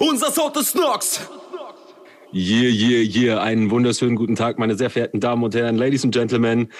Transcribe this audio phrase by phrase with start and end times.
[0.00, 1.20] Unser Sound ist Nox.
[2.32, 3.42] Yeah, yeah, yeah.
[3.42, 6.72] Einen wunderschönen guten Tag, meine sehr verehrten Damen und Herren, Ladies and Gentlemen.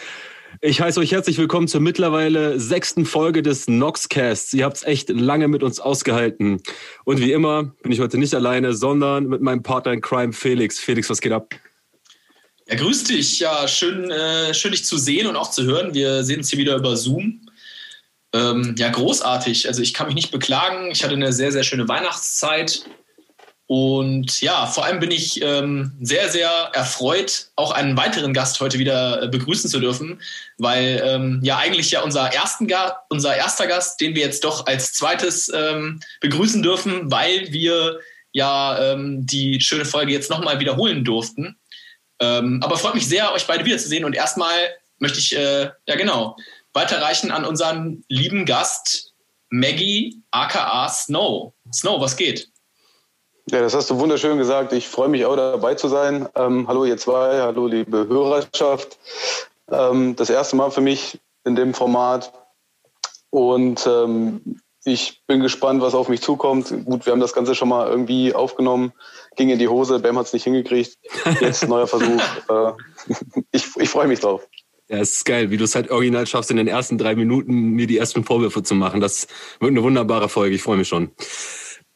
[0.63, 4.55] Ich heiße euch herzlich willkommen zur mittlerweile sechsten Folge des Noxcasts.
[4.55, 6.63] Ihr habt es echt lange mit uns ausgehalten.
[7.05, 10.79] Und wie immer bin ich heute nicht alleine, sondern mit meinem Partner in Crime, Felix.
[10.79, 11.55] Felix, was geht ab?
[12.69, 13.39] Ja, grüß dich.
[13.39, 15.93] Ja, schön, äh, schön dich zu sehen und auch zu hören.
[15.93, 17.43] Wir sehen uns hier wieder über Zoom.
[18.33, 19.69] Ähm, ja, großartig.
[19.69, 20.91] Also ich kann mich nicht beklagen.
[20.91, 22.87] Ich hatte eine sehr, sehr schöne Weihnachtszeit.
[23.71, 28.81] Und ja, vor allem bin ich ähm, sehr, sehr erfreut, auch einen weiteren Gast heute
[28.81, 30.21] wieder äh, begrüßen zu dürfen,
[30.59, 34.67] weil ähm, ja eigentlich ja unser, ersten Ga unser erster Gast, den wir jetzt doch
[34.67, 38.01] als zweites ähm, begrüßen dürfen, weil wir
[38.33, 41.57] ja ähm, die schöne Folge jetzt nochmal wiederholen durften.
[42.19, 44.05] Ähm, aber freut mich sehr, euch beide wiederzusehen.
[44.05, 44.51] Und erstmal
[44.99, 46.37] möchte ich, äh, ja genau,
[46.73, 49.13] weiterreichen an unseren lieben Gast
[49.49, 51.53] Maggie aka Snow.
[51.73, 52.50] Snow, was geht?
[53.47, 54.73] Ja, das hast du wunderschön gesagt.
[54.73, 56.29] Ich freue mich auch dabei zu sein.
[56.35, 58.99] Ähm, hallo ihr zwei, hallo liebe Hörerschaft.
[59.71, 62.33] Ähm, das erste Mal für mich in dem Format.
[63.31, 66.73] Und ähm, ich bin gespannt, was auf mich zukommt.
[66.85, 68.93] Gut, wir haben das Ganze schon mal irgendwie aufgenommen,
[69.37, 70.97] ging in die Hose, Bam hat es nicht hingekriegt.
[71.41, 72.21] Jetzt neuer Versuch.
[72.49, 72.73] Äh,
[73.53, 74.47] ich, ich freue mich drauf.
[74.89, 77.71] Ja, es ist geil, wie du es halt original schaffst, in den ersten drei Minuten
[77.71, 79.01] mir die ersten Vorwürfe zu machen.
[79.01, 79.29] Das
[79.61, 81.13] wird eine wunderbare Folge, ich freue mich schon.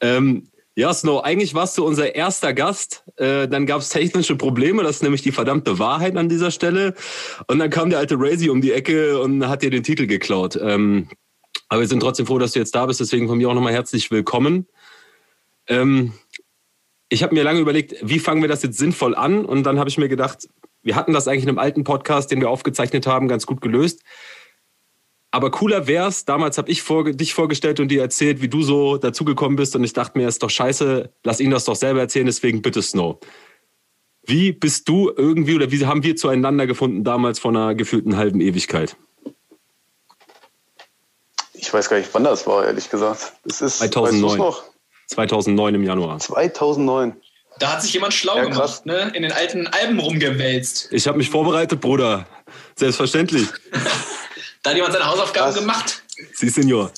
[0.00, 3.04] Ähm, ja, Snow, eigentlich warst du unser erster Gast.
[3.16, 6.94] Äh, dann gab es technische Probleme, das ist nämlich die verdammte Wahrheit an dieser Stelle.
[7.46, 10.58] Und dann kam der alte Razy um die Ecke und hat dir den Titel geklaut.
[10.60, 11.08] Ähm,
[11.68, 13.72] aber wir sind trotzdem froh, dass du jetzt da bist, deswegen von mir auch nochmal
[13.72, 14.66] herzlich willkommen.
[15.68, 16.12] Ähm,
[17.08, 19.44] ich habe mir lange überlegt, wie fangen wir das jetzt sinnvoll an?
[19.44, 20.48] Und dann habe ich mir gedacht,
[20.82, 24.02] wir hatten das eigentlich in einem alten Podcast, den wir aufgezeichnet haben, ganz gut gelöst.
[25.34, 28.98] Aber cooler wär's, damals habe ich vor, dich vorgestellt und dir erzählt, wie du so
[28.98, 29.74] dazugekommen bist.
[29.74, 32.80] Und ich dachte mir, ist doch scheiße, lass ihn das doch selber erzählen, deswegen bitte
[32.82, 33.18] Snow.
[34.22, 38.40] Wie bist du irgendwie oder wie haben wir zueinander gefunden damals vor einer gefühlten halben
[38.40, 38.96] Ewigkeit?
[41.52, 43.32] Ich weiß gar nicht, wann das war, ehrlich gesagt.
[43.44, 44.38] Es ist 2009.
[44.38, 44.62] Noch?
[45.08, 46.20] 2009 im Januar.
[46.20, 47.16] 2009.
[47.58, 49.10] Da hat sich jemand schlau ja, gemacht, ne?
[49.16, 50.92] in den alten Alben rumgewälzt.
[50.92, 52.24] Ich habe mich vorbereitet, Bruder.
[52.76, 53.48] Selbstverständlich.
[54.64, 56.02] Da hat jemand seine Hausaufgaben das, gemacht.
[56.32, 56.90] Sie, Senior.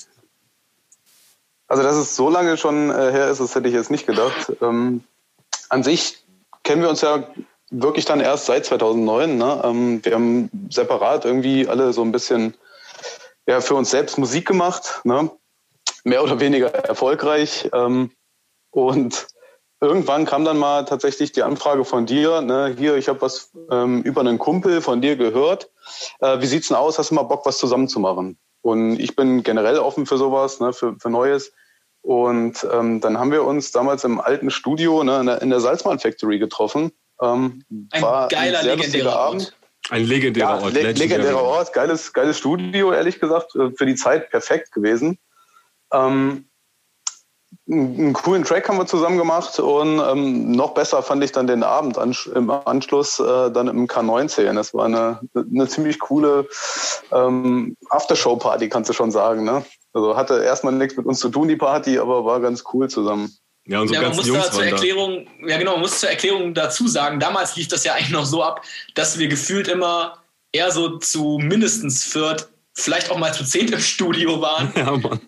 [1.67, 4.53] Also, dass es so lange schon äh, her ist, das hätte ich jetzt nicht gedacht.
[4.63, 5.05] Ähm,
[5.69, 6.25] an sich
[6.63, 7.29] kennen wir uns ja
[7.71, 9.37] wirklich dann erst seit 2009.
[9.37, 9.61] Ne?
[9.65, 12.55] Ähm, wir haben separat irgendwie alle so ein bisschen
[13.47, 15.31] ja, für uns selbst Musik gemacht, ne?
[16.05, 17.69] mehr oder weniger erfolgreich.
[17.73, 18.13] Ähm,
[18.71, 19.27] und
[19.81, 24.03] irgendwann kam dann mal tatsächlich die Anfrage von dir, ne, hier, ich habe was ähm,
[24.03, 25.71] über einen Kumpel von dir gehört.
[26.21, 26.99] Äh, wie sieht's denn aus?
[26.99, 28.39] Hast du mal Bock, was zusammen zu machen?
[28.63, 31.53] Und ich bin generell offen für sowas, ne, für, für Neues.
[32.03, 35.61] Und ähm, dann haben wir uns damals im alten Studio ne, in, der, in der
[35.61, 36.93] Salzmann Factory getroffen.
[37.21, 39.43] Ähm, ein war geiler, ein sehr legendärer Abend.
[39.43, 39.57] Ort.
[39.91, 40.73] Ein legendärer ja, Ort.
[40.73, 45.19] Le legendärer Ort, geiles, geiles Studio, ehrlich gesagt, äh, für die Zeit perfekt gewesen.
[45.93, 46.46] Ähm,
[47.69, 51.65] einen coolen Track haben wir zusammen gemacht und ähm, noch besser fand ich dann den
[51.65, 54.53] Abend an, im Anschluss äh, dann im K19.
[54.55, 56.49] Das war eine, eine ziemlich coole
[57.13, 59.45] ähm, Aftershow-Party, kannst du schon sagen.
[59.45, 59.65] Ne?
[59.93, 63.37] Also hatte erstmal nichts mit uns zu tun, die Party, aber war ganz cool zusammen.
[63.67, 65.49] Ja, und so ja, man muss Jungs da zur Erklärung, da.
[65.49, 68.45] ja genau, man muss zur Erklärung dazu sagen, damals lief das ja eigentlich noch so
[68.45, 68.63] ab,
[68.95, 73.81] dass wir gefühlt immer eher so zu mindestens viert vielleicht auch mal zu zehnt im
[73.81, 74.73] Studio waren.
[74.77, 75.21] Ja, Mann.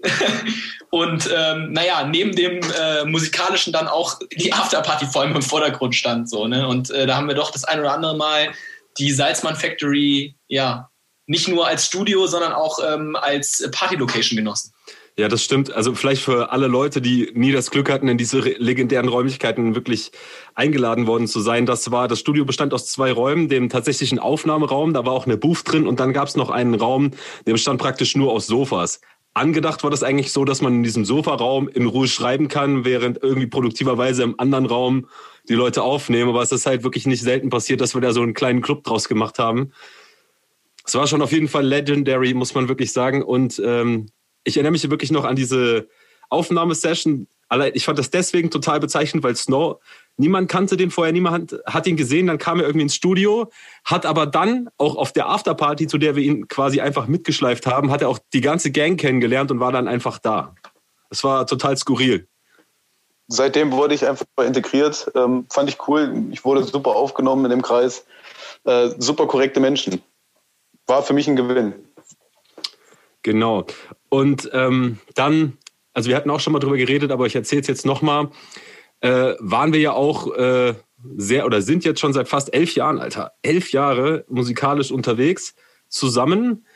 [0.91, 5.95] Und ähm, naja, neben dem äh, musikalischen dann auch die Afterparty vor allem im Vordergrund
[5.95, 6.31] stand.
[6.31, 6.67] So, ne?
[6.67, 8.53] Und äh, da haben wir doch das ein oder andere Mal
[8.99, 10.91] die Salzmann Factory ja
[11.27, 14.73] nicht nur als Studio, sondern auch ähm, als Party-Location genossen.
[15.19, 15.73] Ja, das stimmt.
[15.73, 20.13] Also vielleicht für alle Leute, die nie das Glück hatten, in diese legendären Räumlichkeiten wirklich
[20.55, 21.67] eingeladen worden zu sein.
[21.67, 25.37] Das war, das Studio bestand aus zwei Räumen, dem tatsächlichen Aufnahmeraum, da war auch eine
[25.37, 27.11] Booth drin und dann gab es noch einen Raum,
[27.47, 29.01] der bestand praktisch nur aus Sofas.
[29.35, 33.21] Angedacht war das eigentlich so, dass man in diesem Sofaraum in Ruhe schreiben kann, während
[33.21, 35.09] irgendwie produktiverweise im anderen Raum
[35.49, 36.31] die Leute aufnehmen.
[36.31, 38.85] Aber es ist halt wirklich nicht selten passiert, dass wir da so einen kleinen Club
[38.85, 39.73] draus gemacht haben.
[40.85, 43.23] Es war schon auf jeden Fall legendary, muss man wirklich sagen.
[43.23, 44.07] Und ähm,
[44.49, 45.89] ich erinnere mich wirklich noch an diese
[46.31, 47.29] Aufnahmesession.
[47.73, 49.81] Ich fand das deswegen total bezeichnend, weil Snow,
[50.19, 52.27] niemand kannte den vorher, niemand hat ihn gesehen.
[52.27, 53.51] Dann kam er irgendwie ins Studio,
[53.85, 57.91] hat aber dann auch auf der Afterparty, zu der wir ihn quasi einfach mitgeschleift haben,
[57.91, 60.55] hat er auch die ganze Gang kennengelernt und war dann einfach da.
[61.09, 62.29] Es war total skurril.
[63.29, 65.11] Seitdem wurde ich einfach integriert.
[65.15, 66.27] Ähm, fand ich cool.
[66.31, 68.07] Ich wurde super aufgenommen in dem Kreis.
[68.65, 70.03] Äh, super korrekte Menschen.
[70.87, 71.75] War für mich ein Gewinn.
[73.23, 73.67] Genau.
[74.09, 75.59] Und ähm, dann,
[75.93, 78.31] also wir hatten auch schon mal drüber geredet, aber ich erzähle es jetzt nochmal.
[79.01, 80.75] äh, waren wir ja auch äh,
[81.17, 85.55] sehr oder sind jetzt schon seit fast elf Jahren, Alter, elf Jahre musikalisch unterwegs
[85.89, 86.67] zusammen.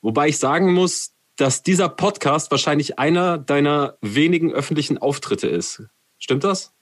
[0.00, 5.82] Wobei ich sagen muss, dass dieser Podcast wahrscheinlich einer deiner wenigen öffentlichen Auftritte ist.
[6.18, 6.72] Stimmt das?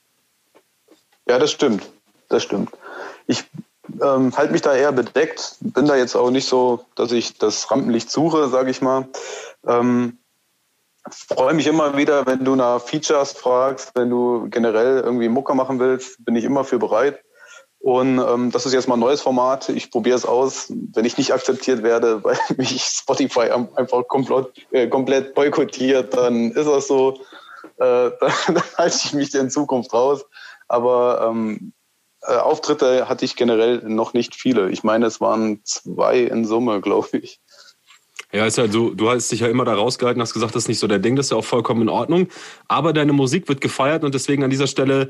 [1.27, 1.89] Ja, das stimmt.
[2.29, 2.69] Das stimmt.
[3.27, 3.43] Ich
[4.01, 7.69] ähm, halte mich da eher bedeckt, bin da jetzt auch nicht so, dass ich das
[7.71, 9.07] Rampenlicht suche, sage ich mal.
[9.67, 10.17] Ähm,
[11.09, 15.79] freue mich immer wieder, wenn du nach Features fragst, wenn du generell irgendwie Mucke machen
[15.79, 17.19] willst, bin ich immer für bereit.
[17.79, 19.69] Und ähm, das ist jetzt mal ein neues Format.
[19.69, 20.71] Ich probiere es aus.
[20.93, 26.67] Wenn ich nicht akzeptiert werde, weil mich Spotify einfach komplett, äh, komplett boykottiert, dann ist
[26.67, 27.19] das so.
[27.77, 30.23] Äh, dann, dann halte ich mich in Zukunft raus.
[30.67, 31.73] Aber ähm,
[32.23, 34.69] äh, Auftritte hatte ich generell noch nicht viele.
[34.69, 37.39] Ich meine, es waren zwei in Summe, glaube ich.
[38.33, 40.69] Ja, ist ja so, du hast dich ja immer da rausgehalten, hast gesagt, das ist
[40.69, 42.27] nicht so der Ding, das ist ja auch vollkommen in Ordnung.
[42.69, 45.09] Aber deine Musik wird gefeiert und deswegen an dieser Stelle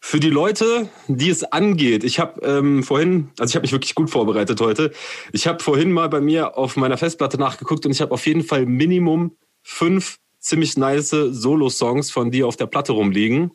[0.00, 3.96] für die Leute, die es angeht, ich habe ähm, vorhin, also ich habe mich wirklich
[3.96, 4.92] gut vorbereitet heute.
[5.32, 8.44] Ich habe vorhin mal bei mir auf meiner Festplatte nachgeguckt und ich habe auf jeden
[8.44, 13.50] Fall Minimum fünf ziemlich nice Solo-Songs von dir auf der Platte rumliegen.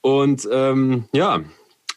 [0.00, 1.44] Und ähm, ja,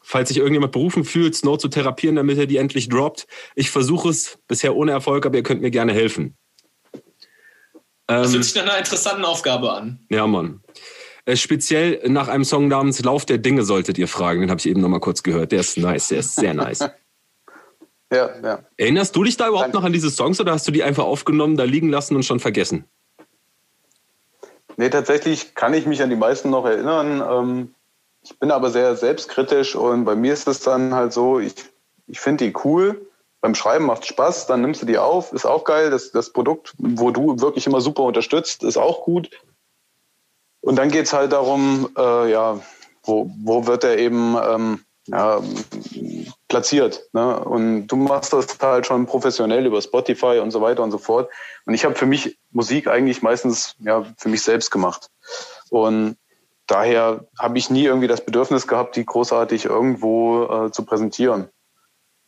[0.03, 4.09] falls sich irgendjemand berufen fühlt, Snow zu therapieren, damit er die endlich droppt, ich versuche
[4.09, 6.37] es bisher ohne Erfolg, aber ihr könnt mir gerne helfen.
[8.05, 9.99] Das ähm, hört sich nach einer interessanten Aufgabe an.
[10.09, 10.61] Ja, Mann.
[11.25, 14.41] Äh, speziell nach einem Song namens Lauf der Dinge solltet ihr fragen.
[14.41, 15.53] Den habe ich eben noch mal kurz gehört.
[15.53, 16.79] Der ist nice, der ist sehr nice.
[18.11, 18.59] ja, ja.
[18.75, 19.77] Erinnerst du dich da überhaupt Danke.
[19.77, 22.41] noch an diese Songs oder hast du die einfach aufgenommen, da liegen lassen und schon
[22.41, 22.85] vergessen?
[24.75, 27.23] Nee, tatsächlich kann ich mich an die meisten noch erinnern.
[27.29, 27.75] Ähm,
[28.23, 31.53] ich bin aber sehr selbstkritisch und bei mir ist es dann halt so, ich,
[32.07, 33.09] ich finde die cool.
[33.41, 35.89] Beim Schreiben macht Spaß, dann nimmst du die auf, ist auch geil.
[35.89, 39.29] Das, das Produkt, wo du wirklich immer super unterstützt, ist auch gut.
[40.61, 42.61] Und dann geht es halt darum, äh, ja,
[43.03, 45.41] wo, wo wird er eben ähm, ja,
[46.47, 47.09] platziert.
[47.11, 47.37] Ne?
[47.43, 51.29] Und du machst das halt schon professionell über Spotify und so weiter und so fort.
[51.65, 55.09] Und ich habe für mich Musik eigentlich meistens ja, für mich selbst gemacht.
[55.69, 56.15] Und
[56.67, 61.49] daher habe ich nie irgendwie das Bedürfnis gehabt, die großartig irgendwo äh, zu präsentieren.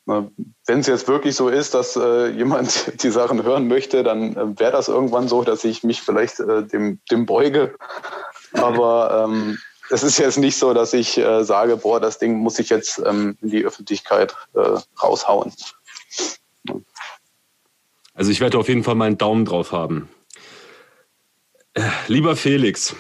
[0.06, 4.60] Wenn es jetzt wirklich so ist, dass äh, jemand die Sachen hören möchte, dann äh,
[4.60, 7.76] wäre das irgendwann so, dass ich mich vielleicht äh, dem, dem beuge.
[8.54, 9.58] Aber ähm,
[9.90, 13.02] es ist jetzt nicht so, dass ich äh, sage, boah, das Ding muss ich jetzt
[13.06, 15.52] ähm, in die Öffentlichkeit äh, raushauen.
[18.14, 20.08] Also ich werde auf jeden Fall meinen Daumen drauf haben.
[22.08, 22.96] Lieber Felix,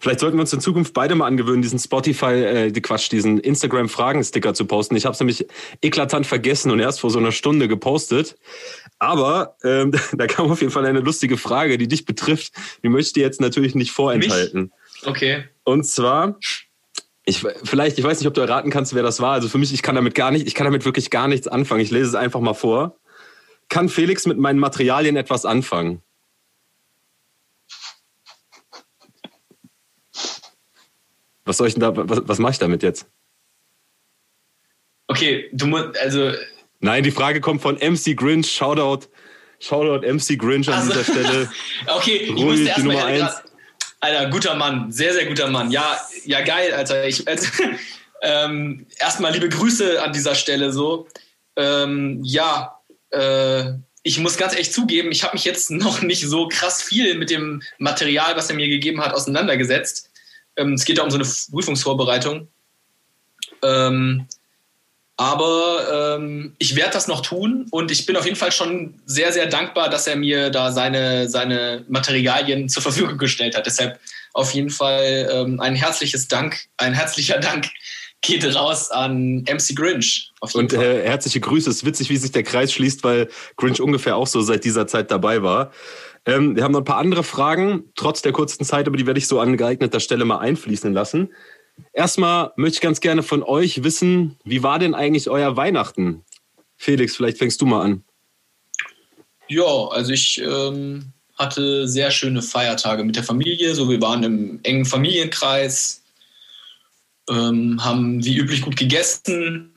[0.00, 3.38] Vielleicht sollten wir uns in Zukunft beide mal angewöhnen, diesen Spotify, äh, die Quatsch, diesen
[3.38, 4.96] Instagram-Fragen-Sticker zu posten.
[4.96, 5.46] Ich habe es nämlich
[5.82, 8.36] eklatant vergessen und erst vor so einer Stunde gepostet.
[8.98, 12.52] Aber ähm, da kam auf jeden Fall eine lustige Frage, die dich betrifft.
[12.82, 14.72] Die möchte ich dir jetzt natürlich nicht vorenthalten.
[15.00, 15.06] Mich?
[15.06, 15.44] Okay.
[15.64, 16.38] Und zwar,
[17.24, 19.32] ich, vielleicht, ich weiß nicht, ob du erraten kannst, wer das war.
[19.32, 21.80] Also für mich, ich kann damit gar nicht, ich kann damit wirklich gar nichts anfangen.
[21.80, 22.98] Ich lese es einfach mal vor.
[23.68, 26.02] Kann Felix mit meinen Materialien etwas anfangen?
[31.48, 33.06] Was soll ich denn da, was, was mache ich damit jetzt?
[35.06, 36.32] Okay, du musst, also.
[36.80, 38.52] Nein, die Frage kommt von MC Grinch.
[38.52, 39.08] Shoutout,
[39.58, 41.50] Shoutout MC Grinch an also, dieser Stelle.
[41.86, 43.32] okay, ich musste erst Nummer eins.
[44.00, 45.70] Alter, guter Mann, sehr, sehr guter Mann.
[45.70, 47.06] Ja, ja, geil, Alter.
[47.06, 47.48] Ich, also,
[48.22, 51.08] ähm, erstmal liebe Grüße an dieser Stelle so.
[51.56, 52.78] Ähm, ja,
[53.10, 53.72] äh,
[54.02, 57.30] ich muss ganz ehrlich zugeben, ich habe mich jetzt noch nicht so krass viel mit
[57.30, 60.07] dem Material, was er mir gegeben hat, auseinandergesetzt.
[60.58, 62.48] Ähm, es geht ja um so eine Prüfungsvorbereitung.
[63.62, 64.26] Ähm,
[65.16, 69.32] aber ähm, ich werde das noch tun und ich bin auf jeden Fall schon sehr,
[69.32, 73.66] sehr dankbar, dass er mir da seine, seine Materialien zur Verfügung gestellt hat.
[73.66, 73.98] Deshalb
[74.32, 77.68] auf jeden Fall ähm, ein herzliches Dank, ein herzlicher Dank
[78.20, 80.32] geht raus an MC Grinch.
[80.54, 81.70] und äh, herzliche Grüße.
[81.70, 84.86] Es ist witzig, wie sich der Kreis schließt, weil Grinch ungefähr auch so seit dieser
[84.86, 85.72] Zeit dabei war.
[86.26, 89.18] Ähm, wir haben noch ein paar andere Fragen, trotz der kurzen Zeit, aber die werde
[89.18, 91.30] ich so an geeigneter Stelle mal einfließen lassen.
[91.92, 96.24] Erstmal möchte ich ganz gerne von euch wissen, wie war denn eigentlich euer Weihnachten?
[96.76, 98.04] Felix, vielleicht fängst du mal an.
[99.48, 103.74] Ja, also ich ähm, hatte sehr schöne Feiertage mit der Familie.
[103.74, 106.02] So, wir waren im engen Familienkreis,
[107.30, 109.72] ähm, haben wie üblich gut gegessen.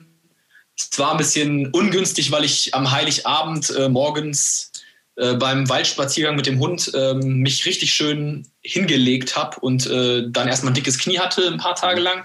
[0.76, 4.71] Es war ein bisschen ungünstig, weil ich am Heiligabend äh, morgens
[5.16, 10.48] äh, beim Waldspaziergang mit dem Hund ähm, mich richtig schön hingelegt habe und äh, dann
[10.48, 12.24] erstmal ein dickes Knie hatte, ein paar Tage lang.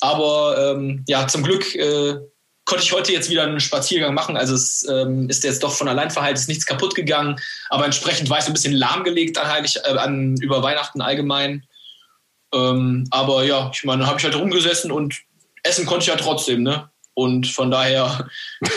[0.00, 2.16] Aber ähm, ja, zum Glück äh,
[2.66, 4.36] konnte ich heute jetzt wieder einen Spaziergang machen.
[4.36, 8.28] Also es ähm, ist jetzt doch von allein verhalten, ist nichts kaputt gegangen, aber entsprechend
[8.28, 11.64] war ich so ein bisschen lahmgelegt an, Heilig, äh, an über Weihnachten allgemein.
[12.52, 15.22] Ähm, aber ja, ich meine, habe ich halt rumgesessen und
[15.62, 16.90] essen konnte ich ja trotzdem, ne?
[17.14, 18.28] Und von daher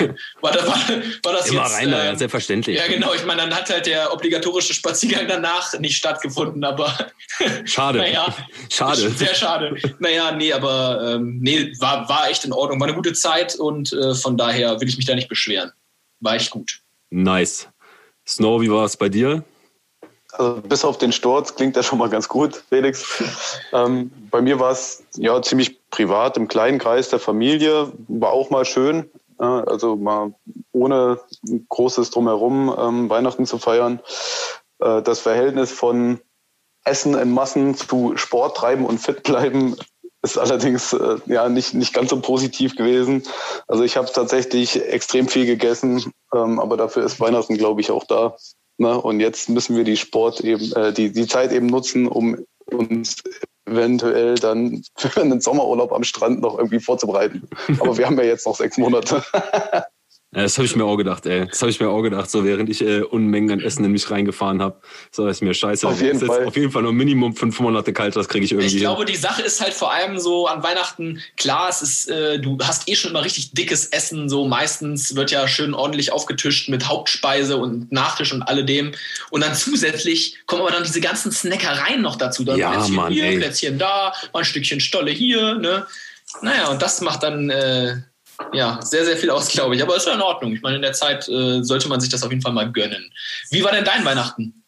[0.42, 0.78] war, das, war,
[1.24, 1.74] war das Immer jetzt.
[1.74, 2.78] rein, äh, ja, selbstverständlich.
[2.78, 3.14] ja, genau.
[3.16, 6.96] Ich meine, dann hat halt der obligatorische Spaziergang danach nicht stattgefunden, aber
[7.66, 7.98] Schade.
[7.98, 8.34] naja,
[8.70, 9.10] Schade.
[9.16, 9.76] sehr schade.
[10.00, 12.80] Naja, nee, aber ähm, nee, war, war echt in Ordnung.
[12.80, 15.72] War eine gute Zeit und äh, von daher will ich mich da nicht beschweren.
[16.20, 16.80] War echt gut.
[17.10, 17.68] Nice.
[18.28, 19.44] Snow, wie war es bei dir?
[20.38, 23.24] Also bis auf den Sturz klingt das schon mal ganz gut, Felix.
[23.74, 27.92] Ähm, bei mir war es ja ziemlich privat im kleinen Kreis der Familie.
[28.08, 29.10] War auch mal schön.
[29.40, 30.34] Äh, also mal
[30.72, 31.20] ohne
[31.70, 34.00] großes Drumherum ähm, Weihnachten zu feiern.
[34.80, 36.20] Äh, das Verhältnis von
[36.84, 39.76] Essen in Massen zu Sport treiben und fit bleiben
[40.24, 43.24] ist allerdings äh, ja nicht, nicht ganz so positiv gewesen.
[43.68, 48.04] Also ich habe tatsächlich extrem viel gegessen, ähm, aber dafür ist Weihnachten, glaube ich, auch
[48.04, 48.36] da.
[48.78, 49.00] Ne?
[49.00, 53.18] Und jetzt müssen wir die Sport eben, äh, die, die Zeit eben nutzen, um uns
[53.66, 57.48] eventuell dann für einen Sommerurlaub am Strand noch irgendwie vorzubereiten.
[57.80, 59.24] Aber wir haben ja jetzt noch sechs Monate.
[60.36, 61.48] Ja, das habe ich mir auch gedacht, ey.
[61.48, 64.12] Das habe ich mir auch gedacht, so während ich äh, Unmengen an Essen in mich
[64.12, 64.82] reingefahren habe.
[65.10, 65.88] So ist mir scheiße.
[65.88, 66.46] Auf jeden das ist jetzt Fall.
[66.48, 68.82] auf jeden Fall nur Minimum fünf Monate kalt, das kriege ich irgendwie Ich hin.
[68.82, 72.58] glaube, die Sache ist halt vor allem so an Weihnachten, klar, es ist, äh, du
[72.62, 76.90] hast eh schon immer richtig dickes Essen, so meistens wird ja schön ordentlich aufgetischt mit
[76.90, 78.92] Hauptspeise und Nachtisch und alledem.
[79.32, 82.44] Und dann zusätzlich kommen aber dann diese ganzen Snackereien noch dazu.
[82.44, 83.38] Dann Ja, Plätzchen Mann, hier, ey.
[83.38, 85.88] Plätzchen da, mal ein Stückchen Stolle hier, ne?
[86.42, 87.96] Naja, und das macht dann äh,
[88.54, 89.82] ja sehr, sehr viel aus, glaube ich.
[89.82, 90.54] Aber ist ja in Ordnung.
[90.54, 93.12] Ich meine, in der Zeit äh, sollte man sich das auf jeden Fall mal gönnen.
[93.52, 94.64] Wie war denn dein Weihnachten?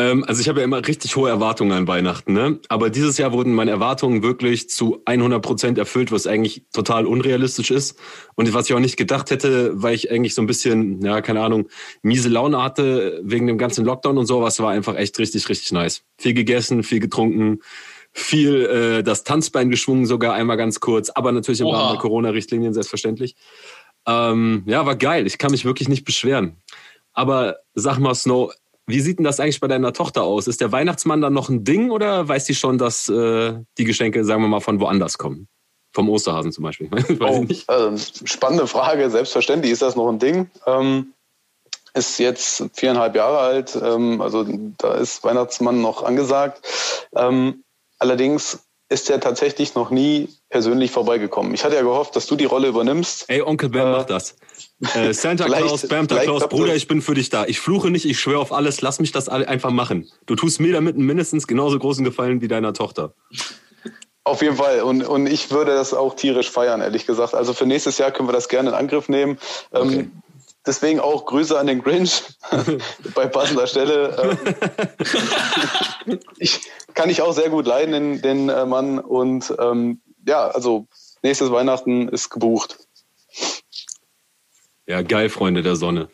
[0.00, 2.58] Ähm, also ich habe ja immer richtig hohe Erwartungen an Weihnachten, ne?
[2.68, 7.70] Aber dieses Jahr wurden meine Erwartungen wirklich zu 100 Prozent erfüllt, was eigentlich total unrealistisch
[7.70, 7.98] ist.
[8.34, 11.42] Und was ich auch nicht gedacht hätte, weil ich eigentlich so ein bisschen, ja, keine
[11.42, 11.68] Ahnung,
[12.02, 15.48] miese Laune hatte wegen dem ganzen Lockdown und so, aber es war einfach echt richtig,
[15.48, 16.02] richtig nice.
[16.18, 17.60] Viel gegessen, viel getrunken,
[18.12, 21.78] viel äh, das Tanzbein geschwungen sogar einmal ganz kurz, aber natürlich im Oha.
[21.78, 23.36] Rahmen der Corona-Richtlinien selbstverständlich.
[24.06, 25.26] Ähm, ja, war geil.
[25.26, 26.56] Ich kann mich wirklich nicht beschweren.
[27.12, 28.52] Aber sag mal, Snow,
[28.86, 30.48] wie sieht denn das eigentlich bei deiner Tochter aus?
[30.48, 34.24] Ist der Weihnachtsmann dann noch ein Ding oder weiß die schon, dass äh, die Geschenke,
[34.24, 35.48] sagen wir mal, von woanders kommen?
[35.92, 36.88] Vom Osterhasen zum Beispiel.
[37.20, 39.10] Oh, ähm, spannende Frage.
[39.10, 40.50] Selbstverständlich ist das noch ein Ding.
[40.66, 41.12] Ähm,
[41.94, 43.78] ist jetzt viereinhalb Jahre alt.
[43.80, 44.46] Ähm, also
[44.78, 46.62] da ist Weihnachtsmann noch angesagt.
[47.14, 47.64] Ähm,
[48.00, 51.54] allerdings ist er tatsächlich noch nie persönlich vorbeigekommen.
[51.54, 53.24] Ich hatte ja gehofft, dass du die Rolle übernimmst.
[53.28, 54.34] Ey, Onkel Ben Äh, macht das.
[54.94, 57.46] Äh, Santa Claus, vielleicht Claus, Bruder, ich bin für dich da.
[57.46, 60.10] Ich fluche nicht, ich schwöre auf alles, lass mich das alle einfach machen.
[60.26, 63.14] Du tust mir damit einen mindestens genauso großen Gefallen wie deiner Tochter.
[64.24, 64.82] Auf jeden Fall.
[64.82, 67.34] Und, und ich würde das auch tierisch feiern, ehrlich gesagt.
[67.34, 69.38] Also für nächstes Jahr können wir das gerne in Angriff nehmen.
[69.72, 70.08] Ähm, Okay.
[70.66, 72.22] Deswegen auch Grüße an den Grinch
[73.14, 74.38] bei passender Stelle.
[76.06, 76.60] Ähm, ich
[76.94, 78.98] kann ich auch sehr gut leiden, den, den äh, Mann.
[78.98, 80.86] Und ähm, ja, also
[81.22, 82.78] nächstes Weihnachten ist gebucht.
[84.90, 86.08] Ja, geil, Freunde der Sonne.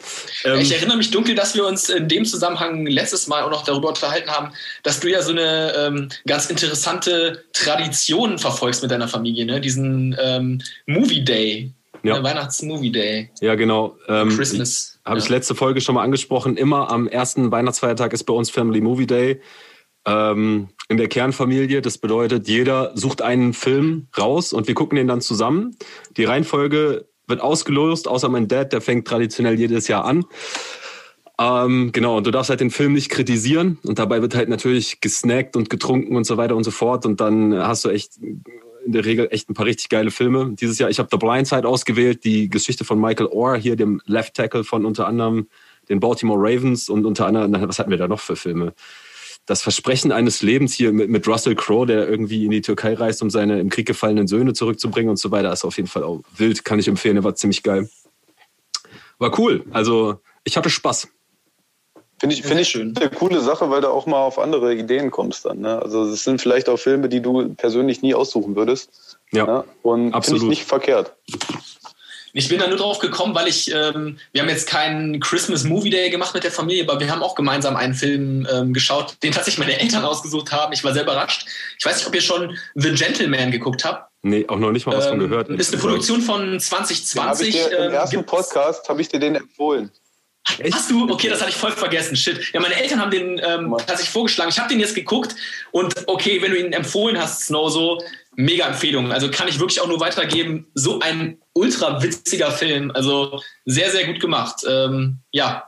[0.44, 3.64] Ähm, ich erinnere mich dunkel, dass wir uns in dem Zusammenhang letztes Mal auch noch
[3.64, 9.08] darüber unterhalten haben, dass du ja so eine ähm, ganz interessante Tradition verfolgst mit deiner
[9.08, 9.62] Familie, ne?
[9.62, 11.72] Diesen ähm, Movie Day,
[12.06, 12.18] Ja.
[12.18, 12.25] ne?
[12.25, 13.96] Weihnachts-Movie Day, ja, genau.
[14.08, 15.00] Ähm, Christmas.
[15.04, 15.32] Habe ich ja.
[15.32, 16.56] letzte Folge schon mal angesprochen.
[16.56, 19.40] Immer am ersten Weihnachtsfeiertag ist bei uns Family Movie Day.
[20.04, 21.82] Ähm, in der Kernfamilie.
[21.82, 25.76] Das bedeutet, jeder sucht einen Film raus und wir gucken den dann zusammen.
[26.16, 30.25] Die Reihenfolge wird ausgelost, außer mein Dad, der fängt traditionell jedes Jahr an.
[31.38, 33.78] Ähm, genau, und du darfst halt den Film nicht kritisieren.
[33.84, 37.04] Und dabei wird halt natürlich gesnackt und getrunken und so weiter und so fort.
[37.04, 38.12] Und dann hast du echt
[38.87, 40.55] in der Regel echt ein paar richtig geile Filme.
[40.59, 44.00] Dieses Jahr, ich habe The Blind Side ausgewählt, die Geschichte von Michael Orr, hier dem
[44.07, 45.49] Left Tackle von unter anderem
[45.88, 48.75] den Baltimore Ravens und unter anderem, was hatten wir da noch für Filme?
[49.45, 53.23] Das Versprechen eines Lebens hier mit, mit Russell Crowe, der irgendwie in die Türkei reist,
[53.23, 56.23] um seine im Krieg gefallenen Söhne zurückzubringen und so weiter, ist auf jeden Fall auch
[56.37, 57.88] wild, kann ich empfehlen, war ziemlich geil.
[59.19, 61.09] War cool, also ich hatte Spaß.
[62.18, 62.94] Finde ich, finde ich schön.
[62.99, 65.61] eine coole Sache, weil du auch mal auf andere Ideen kommst dann.
[65.61, 65.80] Ne?
[65.82, 69.18] Also es sind vielleicht auch Filme, die du persönlich nie aussuchen würdest.
[69.32, 69.64] Ja, Ne?
[69.82, 70.42] Und finde absolut.
[70.44, 71.12] ich nicht verkehrt.
[72.32, 75.88] Ich bin da nur drauf gekommen, weil ich, ähm, wir haben jetzt keinen Christmas Movie
[75.88, 79.32] Day gemacht mit der Familie, aber wir haben auch gemeinsam einen Film ähm, geschaut, den
[79.32, 80.73] tatsächlich meine Eltern ausgesucht haben.
[80.75, 81.46] Ich war sehr überrascht.
[81.78, 84.11] Ich weiß nicht, ob ihr schon The Gentleman geguckt habt.
[84.23, 85.49] Nee, auch noch nicht mal was von Ähm, gehört.
[85.49, 87.49] ist eine Produktion von Den habe 2020.
[87.49, 89.90] ich dir im ähm, ersten gibt's- Podcast habe ich dir den empfohlen.
[90.72, 91.10] Hast du?
[91.10, 92.16] Okay, das hatte ich voll vergessen.
[92.16, 92.52] Shit.
[92.52, 94.50] Ja, meine Eltern haben den ähm, tatsächlich vorgeschlagen.
[94.50, 95.34] Ich habe den jetzt geguckt
[95.72, 98.00] und okay, wenn du ihn empfohlen hast, Snow, so
[98.36, 99.12] mega Empfehlung.
[99.12, 100.66] Also kann ich wirklich auch nur weitergeben.
[100.74, 102.90] So ein ultra witziger Film.
[102.94, 104.62] Also sehr, sehr gut gemacht.
[104.68, 105.64] Ähm, ja,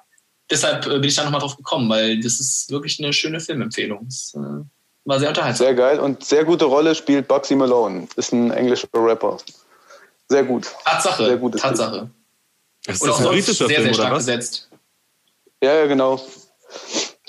[0.51, 4.05] deshalb äh, bin ich da nochmal drauf gekommen, weil das ist wirklich eine schöne Filmempfehlung.
[4.05, 4.65] Das, äh,
[5.05, 5.67] War sehr unterhaltsam.
[5.67, 8.07] Sehr geil und sehr gute Rolle spielt Bugsy Malone.
[8.17, 9.39] Ist ein englischer Rapper.
[10.29, 10.69] Sehr gut.
[10.85, 11.27] Tatsache.
[11.27, 12.11] Sehr gutes Tatsache.
[12.85, 14.27] Das Und auch ist ein sonst britischer sehr, Film, sehr oder stark was?
[14.27, 14.68] besetzt.
[15.63, 16.21] Ja, ja, genau.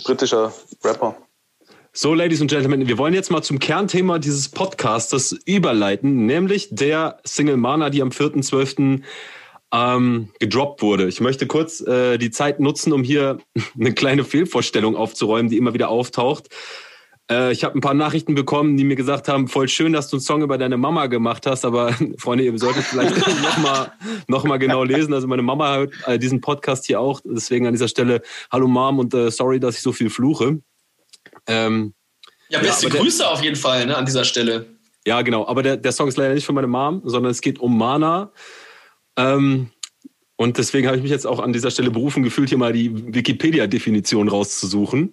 [0.03, 1.15] Britischer Rapper.
[1.91, 7.19] So, Ladies and Gentlemen, wir wollen jetzt mal zum Kernthema dieses Podcastes überleiten, nämlich der
[7.24, 9.01] Single Mana, die am 4.12.
[9.71, 11.07] Ähm, gedroppt wurde.
[11.07, 13.38] Ich möchte kurz äh, die Zeit nutzen, um hier
[13.79, 16.50] eine kleine Fehlvorstellung aufzuräumen, die immer wieder auftaucht.
[17.29, 20.17] Äh, ich habe ein paar Nachrichten bekommen, die mir gesagt haben, voll schön, dass du
[20.17, 23.91] einen Song über deine Mama gemacht hast, aber Freunde, ihr solltet vielleicht nochmal
[24.27, 25.13] noch mal genau lesen.
[25.13, 28.21] Also meine Mama hört äh, diesen Podcast hier auch, deswegen an dieser Stelle,
[28.51, 30.59] hallo Mom und äh, sorry, dass ich so viel fluche.
[31.48, 31.93] Ähm,
[32.50, 34.65] Ja, beste der- Grüße auf jeden Fall ne, an dieser Stelle.
[35.05, 35.48] ja, genau.
[35.48, 38.31] Aber der, der Song ist leider nicht von meiner Mom, sondern es geht um Mana.
[39.17, 39.69] Ähm,
[40.36, 43.13] und deswegen habe ich mich jetzt auch an dieser Stelle berufen gefühlt, hier mal die
[43.13, 45.12] Wikipedia-Definition rauszusuchen.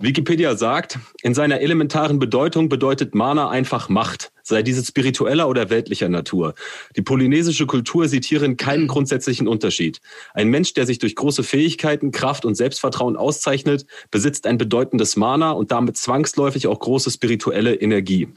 [0.00, 6.08] Wikipedia sagt, in seiner elementaren Bedeutung bedeutet Mana einfach Macht, sei diese spiritueller oder weltlicher
[6.08, 6.54] Natur.
[6.94, 10.00] Die polynesische Kultur sieht hierin keinen grundsätzlichen Unterschied.
[10.34, 15.50] Ein Mensch, der sich durch große Fähigkeiten, Kraft und Selbstvertrauen auszeichnet, besitzt ein bedeutendes Mana
[15.50, 18.28] und damit zwangsläufig auch große spirituelle Energie.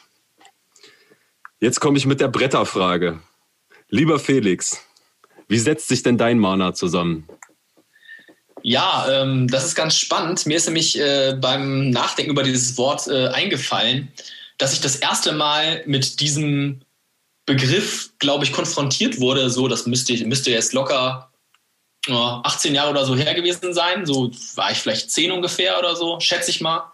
[1.60, 3.20] Jetzt komme ich mit der Bretterfrage.
[3.88, 4.84] Lieber Felix,
[5.48, 7.28] wie setzt sich denn dein Mana zusammen?
[8.64, 10.46] Ja, ähm, das ist ganz spannend.
[10.46, 14.12] Mir ist nämlich äh, beim Nachdenken über dieses Wort äh, eingefallen,
[14.58, 16.82] dass ich das erste Mal mit diesem
[17.46, 19.50] Begriff, glaube ich, konfrontiert wurde.
[19.50, 21.32] So, das müsste, müsste jetzt locker
[22.08, 24.06] äh, 18 Jahre oder so her gewesen sein.
[24.06, 26.92] So war ich vielleicht 10 ungefähr oder so, schätze ich mal.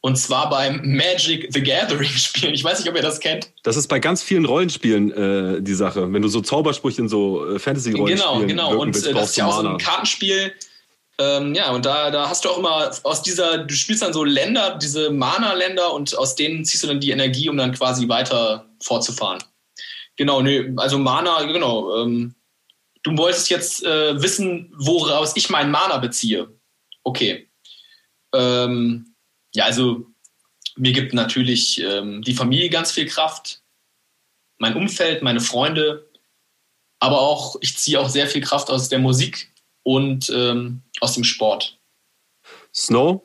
[0.00, 2.54] Und zwar beim Magic the Gathering Spielen.
[2.54, 3.50] Ich weiß nicht, ob ihr das kennt.
[3.62, 6.12] Das ist bei ganz vielen Rollenspielen äh, die Sache.
[6.12, 8.80] Wenn du so Zaubersprüche in so äh, Fantasy-Rollenspielen Genau, genau.
[8.80, 9.78] Und willst, äh, das ist ja auch so ein.
[9.78, 10.52] Kartenspiel.
[11.18, 14.22] Ähm, ja, und da, da hast du auch immer aus dieser, du spielst dann so
[14.22, 18.68] Länder, diese Mana-Länder und aus denen ziehst du dann die Energie, um dann quasi weiter
[18.82, 19.42] fortzufahren.
[20.16, 22.02] Genau, nee, also Mana, genau.
[22.02, 22.34] Ähm,
[23.02, 26.48] du wolltest jetzt äh, wissen, woraus ich meinen Mana beziehe.
[27.02, 27.48] Okay.
[28.34, 29.14] Ähm,
[29.54, 30.06] ja, also
[30.76, 33.62] mir gibt natürlich ähm, die Familie ganz viel Kraft,
[34.58, 36.10] mein Umfeld, meine Freunde,
[36.98, 39.52] aber auch, ich ziehe auch sehr viel Kraft aus der Musik
[39.82, 41.78] und ähm, aus dem Sport.
[42.74, 43.22] Snow,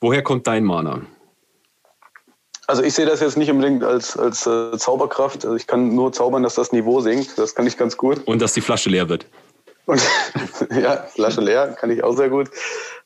[0.00, 1.06] woher kommt dein Mana?
[2.66, 5.44] Also ich sehe das jetzt nicht unbedingt als, als äh, Zauberkraft.
[5.44, 7.38] Also ich kann nur zaubern, dass das Niveau sinkt.
[7.38, 8.26] Das kann ich ganz gut.
[8.26, 9.26] Und dass die Flasche leer wird.
[9.86, 10.02] Und
[10.70, 12.50] ja, Flasche leer, kann ich auch sehr gut.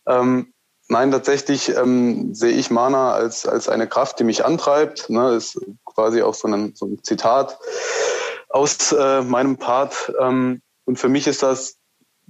[0.07, 0.53] Ähm,
[0.89, 5.11] nein, tatsächlich ähm, sehe ich Mana als, als eine Kraft, die mich antreibt.
[5.11, 7.59] Ne, ist quasi auch so ein, so ein Zitat
[8.49, 10.13] aus äh, meinem Part.
[10.21, 11.78] Ähm, und für mich ist das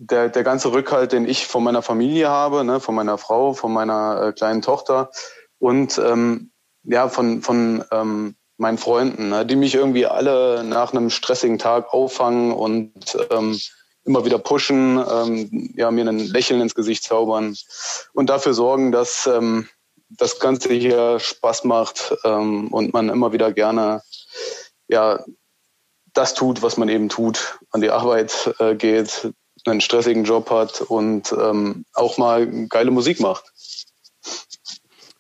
[0.01, 3.73] der, der ganze Rückhalt, den ich von meiner Familie habe, ne, von meiner Frau, von
[3.73, 5.11] meiner äh, kleinen Tochter
[5.59, 6.53] und ähm,
[6.85, 11.93] ja, von, von ähm, meinen Freunden, ne, die mich irgendwie alle nach einem stressigen Tag
[11.93, 12.93] auffangen und
[13.31, 13.59] ähm,
[14.05, 17.57] immer wieder pushen, ähm, ja, mir ein Lächeln ins Gesicht zaubern
[18.15, 19.69] und dafür sorgen, dass ähm,
[20.11, 24.03] das Ganze hier Spaß macht ähm, und man immer wieder gerne
[24.87, 25.23] ja,
[26.15, 29.33] das tut, was man eben tut, an die Arbeit äh, geht,
[29.67, 33.45] einen stressigen Job hat und ähm, auch mal geile Musik macht.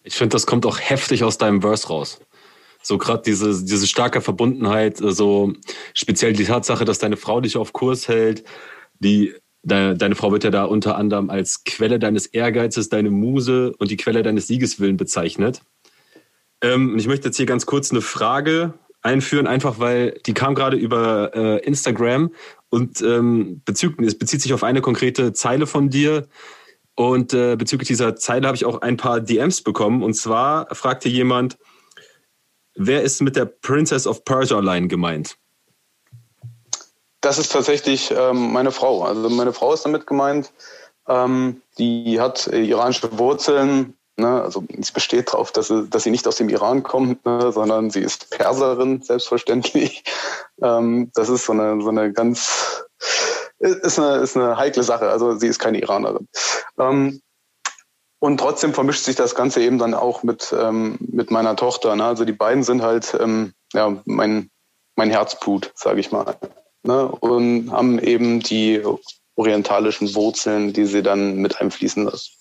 [0.04, 2.20] Ich finde, das kommt auch heftig aus deinem Verse raus.
[2.82, 5.52] So gerade diese, diese starke Verbundenheit, äh, so
[5.94, 8.44] speziell die Tatsache, dass deine Frau dich auf Kurs hält,
[8.98, 13.74] die Deine, deine Frau wird ja da unter anderem als Quelle deines Ehrgeizes, deine Muse
[13.78, 15.62] und die Quelle deines Siegeswillen bezeichnet.
[16.62, 20.54] Ähm, und ich möchte jetzt hier ganz kurz eine Frage einführen, einfach weil die kam
[20.54, 22.30] gerade über äh, Instagram
[22.70, 26.28] und ähm, bezüglich, es bezieht sich auf eine konkrete Zeile von dir.
[26.94, 30.02] Und äh, bezüglich dieser Zeile habe ich auch ein paar DMs bekommen.
[30.02, 31.56] Und zwar fragte jemand,
[32.74, 35.36] wer ist mit der Princess of Persia Line gemeint?
[37.20, 39.04] Das ist tatsächlich ähm, meine Frau.
[39.04, 40.52] Also meine Frau ist damit gemeint.
[41.08, 43.94] Ähm, die hat äh, iranische Wurzeln.
[44.18, 44.42] Ne?
[44.42, 47.52] Also sie besteht darauf, dass sie, dass sie nicht aus dem Iran kommt, ne?
[47.52, 50.04] sondern sie ist Perserin, selbstverständlich.
[50.60, 52.82] Ähm, das ist so eine, so eine ganz,
[53.60, 55.08] ist eine, ist eine heikle Sache.
[55.08, 56.26] Also sie ist keine Iranerin.
[56.80, 57.22] Ähm,
[58.18, 61.94] und trotzdem vermischt sich das Ganze eben dann auch mit, ähm, mit meiner Tochter.
[61.94, 62.04] Ne?
[62.04, 64.50] Also die beiden sind halt ähm, ja, mein,
[64.96, 66.34] mein Herzblut, sage ich mal
[66.82, 68.82] ne, und haben eben die
[69.36, 72.32] orientalischen Wurzeln, die sie dann mit einfließen lassen.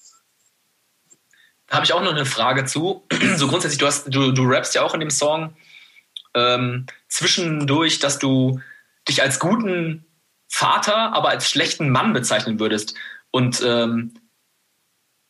[1.68, 3.06] Da habe ich auch noch eine Frage zu.
[3.36, 5.56] So grundsätzlich, du, hast, du, du rappst ja auch in dem Song
[6.34, 8.62] ähm, zwischendurch, dass du
[9.08, 10.06] dich als guten
[10.48, 12.96] Vater, aber als schlechten Mann bezeichnen würdest.
[13.32, 14.14] Und ähm,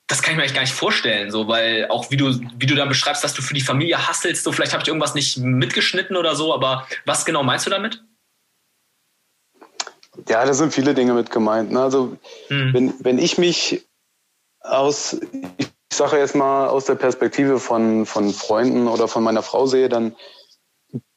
[0.08, 2.76] das kann ich mir eigentlich gar nicht vorstellen, so, weil auch wie du, wie du
[2.76, 6.15] da beschreibst, dass du für die Familie hasselst, so vielleicht habe ich irgendwas nicht mitgeschnitten
[6.15, 8.04] oder so, aber was genau meinst du damit?
[10.30, 11.71] Ja, da sind viele Dinge mit gemeint.
[11.71, 11.82] Ne?
[11.82, 12.73] Also hm.
[12.73, 13.86] wenn, wenn ich mich
[14.62, 15.19] aus,
[15.58, 19.89] ich sage jetzt mal aus der Perspektive von, von Freunden oder von meiner Frau sehe,
[19.89, 20.15] dann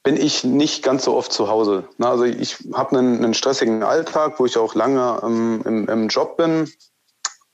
[0.02, 1.88] bin ich nicht ganz so oft zu Hause.
[1.98, 2.08] Ne?
[2.08, 6.36] Also ich habe einen, einen stressigen Alltag, wo ich auch lange ähm, im, im Job
[6.36, 6.70] bin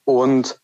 [0.05, 0.61] und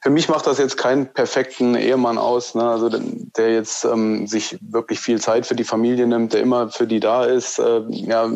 [0.00, 2.68] für mich macht das jetzt keinen perfekten Ehemann aus, ne?
[2.68, 6.86] also der jetzt ähm, sich wirklich viel Zeit für die Familie nimmt, der immer für
[6.86, 8.30] die da ist, äh, ja,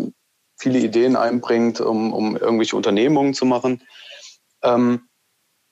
[0.59, 3.83] viele Ideen einbringt, um, um irgendwelche Unternehmungen zu machen.
[4.62, 5.08] Ähm,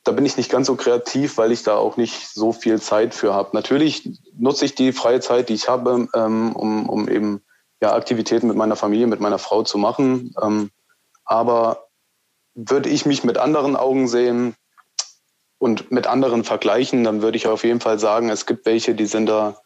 [0.07, 3.13] da bin ich nicht ganz so kreativ, weil ich da auch nicht so viel Zeit
[3.13, 3.51] für habe.
[3.55, 7.43] Natürlich nutze ich die freie Zeit, die ich habe, ähm, um, um eben
[7.81, 10.33] ja, Aktivitäten mit meiner Familie, mit meiner Frau zu machen.
[10.41, 10.71] Ähm,
[11.25, 11.89] aber
[12.55, 14.55] würde ich mich mit anderen Augen sehen
[15.59, 19.07] und mit anderen vergleichen, dann würde ich auf jeden Fall sagen, es gibt welche, die
[19.07, 19.61] sind da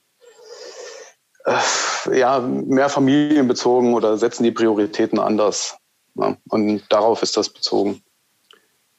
[1.44, 5.76] äh, ja, mehr familienbezogen oder setzen die Prioritäten anders.
[6.14, 8.02] Ja, und darauf ist das bezogen.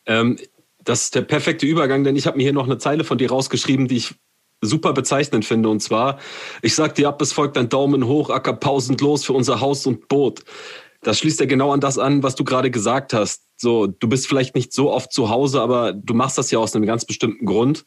[0.06, 0.38] Ähm,
[0.84, 3.30] das ist der perfekte Übergang, denn ich habe mir hier noch eine Zeile von dir
[3.30, 4.16] rausgeschrieben, die ich
[4.62, 5.70] super bezeichnend finde.
[5.70, 6.20] Und zwar,
[6.62, 9.86] ich sag dir ab, es folgt ein Daumen hoch, Acker pausend los für unser Haus
[9.86, 10.44] und Boot.
[11.02, 13.44] Das schließt ja genau an das an, was du gerade gesagt hast.
[13.58, 16.76] So, du bist vielleicht nicht so oft zu Hause, aber du machst das ja aus
[16.76, 17.86] einem ganz bestimmten Grund.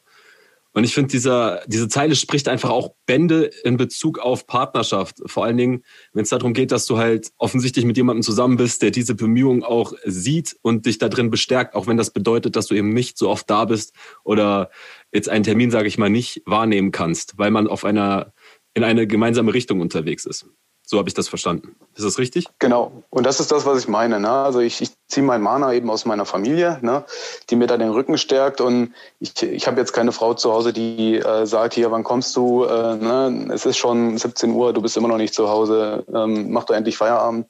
[0.75, 5.21] Und ich finde, dieser, diese Zeile spricht einfach auch Bände in Bezug auf Partnerschaft.
[5.25, 8.81] Vor allen Dingen, wenn es darum geht, dass du halt offensichtlich mit jemandem zusammen bist,
[8.81, 12.67] der diese Bemühungen auch sieht und dich da drin bestärkt, auch wenn das bedeutet, dass
[12.67, 14.69] du eben nicht so oft da bist oder
[15.13, 18.33] jetzt einen Termin, sage ich mal, nicht wahrnehmen kannst, weil man auf einer,
[18.73, 20.45] in eine gemeinsame Richtung unterwegs ist.
[20.87, 21.75] So habe ich das verstanden.
[21.95, 22.45] Ist das richtig?
[22.59, 23.03] Genau.
[23.09, 24.19] Und das ist das, was ich meine.
[24.19, 24.29] Ne?
[24.29, 27.03] Also ich, ich ziehe meinen Mana eben aus meiner Familie, ne?
[27.49, 28.61] die mir da den Rücken stärkt.
[28.61, 32.35] Und ich, ich habe jetzt keine Frau zu Hause, die äh, sagt, hier, wann kommst
[32.35, 32.65] du?
[32.65, 33.49] Äh, ne?
[33.51, 36.05] Es ist schon 17 Uhr, du bist immer noch nicht zu Hause.
[36.13, 37.47] Ähm, mach doch endlich Feierabend.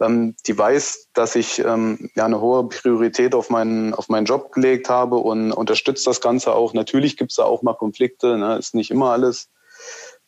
[0.00, 4.52] Ähm, die weiß, dass ich ähm, ja eine hohe Priorität auf meinen, auf meinen Job
[4.52, 6.74] gelegt habe und unterstützt das Ganze auch.
[6.74, 8.56] Natürlich gibt es da auch mal Konflikte, ne?
[8.56, 9.48] ist nicht immer alles.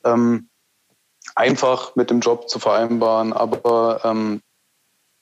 [0.05, 0.50] Ähm,
[1.35, 3.33] einfach mit dem Job zu vereinbaren.
[3.33, 4.41] Aber ähm,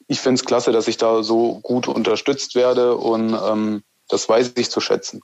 [0.07, 4.53] ich finde es klasse, dass ich da so gut unterstützt werde und ähm, das weiß
[4.57, 5.21] ich zu schätzen.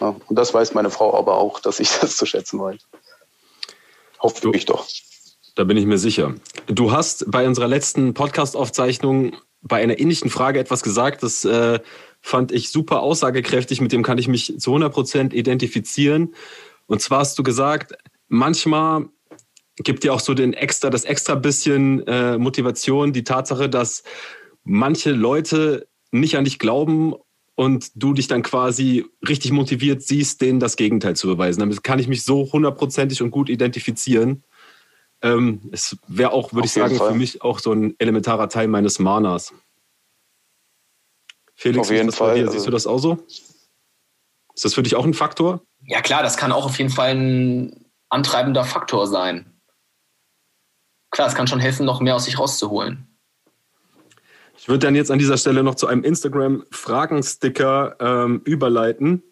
[0.00, 2.80] Ja, und das weiß meine Frau aber auch, dass ich das zu schätzen weiß.
[4.20, 4.86] Hoffe du, ich doch.
[5.54, 6.34] Da bin ich mir sicher.
[6.66, 11.80] Du hast bei unserer letzten Podcast-Aufzeichnung bei einer ähnlichen Frage etwas gesagt, das äh,
[12.20, 16.34] fand ich super aussagekräftig, mit dem kann ich mich zu 100 Prozent identifizieren.
[16.86, 17.94] Und zwar hast du gesagt,
[18.28, 19.06] manchmal
[19.84, 24.02] gibt dir auch so den extra, das extra bisschen äh, Motivation, die Tatsache, dass
[24.64, 27.14] manche Leute nicht an dich glauben
[27.54, 31.60] und du dich dann quasi richtig motiviert siehst, denen das Gegenteil zu beweisen.
[31.60, 34.44] Damit kann ich mich so hundertprozentig und gut identifizieren.
[35.22, 37.12] Ähm, es wäre auch, würde ich sagen, Fall.
[37.12, 39.52] für mich auch so ein elementarer Teil meines Manas.
[41.54, 42.36] Felix, auf jeden Fall.
[42.36, 43.18] Siehst du also das auch so?
[44.54, 45.62] Ist das für dich auch ein Faktor?
[45.84, 49.57] Ja klar, das kann auch auf jeden Fall ein antreibender Faktor sein
[51.10, 53.06] klar, es kann schon helfen, noch mehr aus sich rauszuholen.
[54.56, 59.22] Ich würde dann jetzt an dieser Stelle noch zu einem Instagram-Fragensticker ähm, überleiten.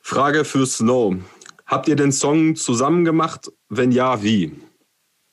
[0.00, 1.16] Frage für Snow.
[1.66, 3.50] Habt ihr den Song zusammen gemacht?
[3.68, 4.52] Wenn ja, wie?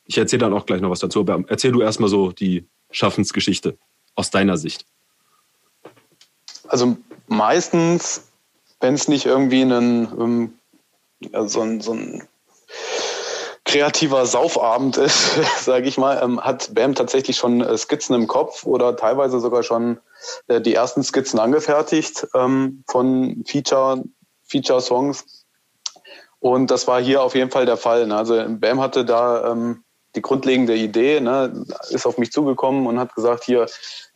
[0.06, 3.78] Ich erzähle dann auch gleich noch was dazu, aber erzähl du erstmal so die Schaffensgeschichte
[4.16, 4.86] aus deiner Sicht.
[6.68, 8.30] Also meistens,
[8.80, 10.54] wenn es nicht irgendwie einen, um,
[11.20, 12.28] ja, so, ein, so ein
[13.72, 18.66] kreativer Saufabend ist, sage ich mal, ähm, hat Bam tatsächlich schon äh, Skizzen im Kopf
[18.66, 20.00] oder teilweise sogar schon
[20.48, 24.04] äh, die ersten Skizzen angefertigt ähm, von Feature,
[24.44, 25.46] Feature-Songs.
[26.40, 28.08] Und das war hier auf jeden Fall der Fall.
[28.08, 28.18] Ne?
[28.18, 29.84] Also Bam hatte da ähm,
[30.16, 31.66] die grundlegende Idee, ne?
[31.92, 33.68] ist auf mich zugekommen und hat gesagt, hier,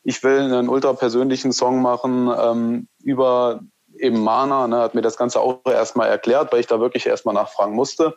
[0.03, 3.61] ich will einen ultra persönlichen Song machen ähm, über
[3.97, 4.79] eben Mana, ne?
[4.79, 8.15] hat mir das Ganze auch erstmal erklärt, weil ich da wirklich erstmal nachfragen musste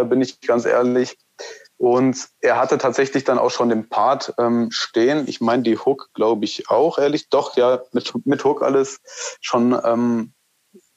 [0.00, 1.16] äh, bin ich ganz ehrlich.
[1.76, 5.24] Und er hatte tatsächlich dann auch schon den Part ähm, stehen.
[5.26, 7.28] Ich meine, die Hook, glaube ich, auch, ehrlich.
[7.28, 9.00] Doch, ja, mit, mit Hook alles
[9.40, 10.32] schon ähm,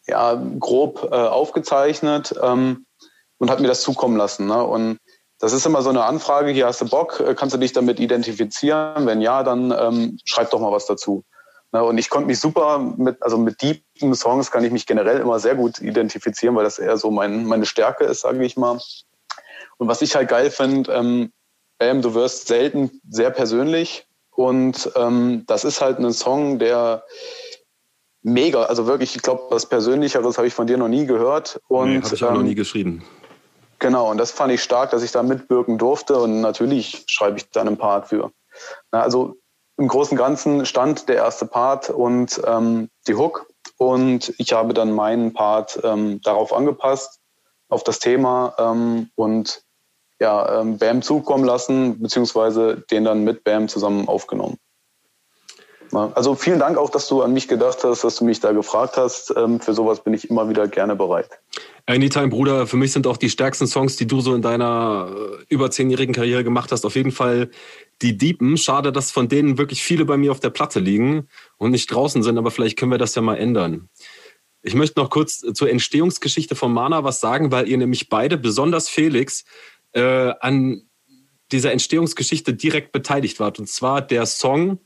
[0.07, 2.85] ja, grob äh, aufgezeichnet ähm,
[3.39, 4.47] und hat mir das zukommen lassen.
[4.47, 4.63] Ne?
[4.63, 4.99] Und
[5.39, 7.99] das ist immer so eine Anfrage, hier hast du Bock, äh, kannst du dich damit
[7.99, 9.05] identifizieren?
[9.05, 11.23] Wenn ja, dann ähm, schreib doch mal was dazu.
[11.71, 11.83] Ne?
[11.83, 15.39] Und ich konnte mich super mit, also mit deepen Songs kann ich mich generell immer
[15.39, 18.79] sehr gut identifizieren, weil das eher so mein, meine Stärke ist, sage ich mal.
[19.77, 21.31] Und was ich halt geil finde, ähm,
[21.79, 24.07] Bam, du wirst selten sehr persönlich.
[24.31, 27.03] Und ähm, das ist halt ein Song, der
[28.21, 28.63] mega.
[28.63, 31.59] Also wirklich, ich glaube, was Persönlicheres habe ich von dir noch nie gehört.
[31.67, 33.03] Und nee, habe ich auch ähm, noch nie geschrieben.
[33.79, 36.17] Genau, und das fand ich stark, dass ich da mitwirken durfte.
[36.17, 38.31] Und natürlich schreibe ich da einen Part für.
[38.91, 39.37] Na, also
[39.77, 43.47] im Großen und Ganzen stand der erste Part und ähm, die Hook.
[43.77, 47.19] Und ich habe dann meinen Part ähm, darauf angepasst,
[47.69, 49.63] auf das Thema ähm, und
[50.19, 54.57] ja, ähm, Bam zukommen lassen, beziehungsweise den dann mit Bam zusammen aufgenommen.
[55.91, 58.97] Also vielen Dank auch, dass du an mich gedacht hast, dass du mich da gefragt
[58.97, 59.33] hast.
[59.35, 61.29] Ähm, für sowas bin ich immer wieder gerne bereit.
[61.85, 62.67] Anytime, Bruder.
[62.67, 66.13] Für mich sind auch die stärksten Songs, die du so in deiner äh, über zehnjährigen
[66.13, 67.49] Karriere gemacht hast, auf jeden Fall
[68.01, 68.57] die Deepen.
[68.57, 72.23] Schade, dass von denen wirklich viele bei mir auf der Platte liegen und nicht draußen
[72.23, 73.89] sind, aber vielleicht können wir das ja mal ändern.
[74.61, 78.89] Ich möchte noch kurz zur Entstehungsgeschichte von Mana was sagen, weil ihr nämlich beide, besonders
[78.89, 79.45] Felix,
[79.93, 80.81] äh, an
[81.51, 83.59] dieser Entstehungsgeschichte direkt beteiligt wart.
[83.59, 84.79] Und zwar der Song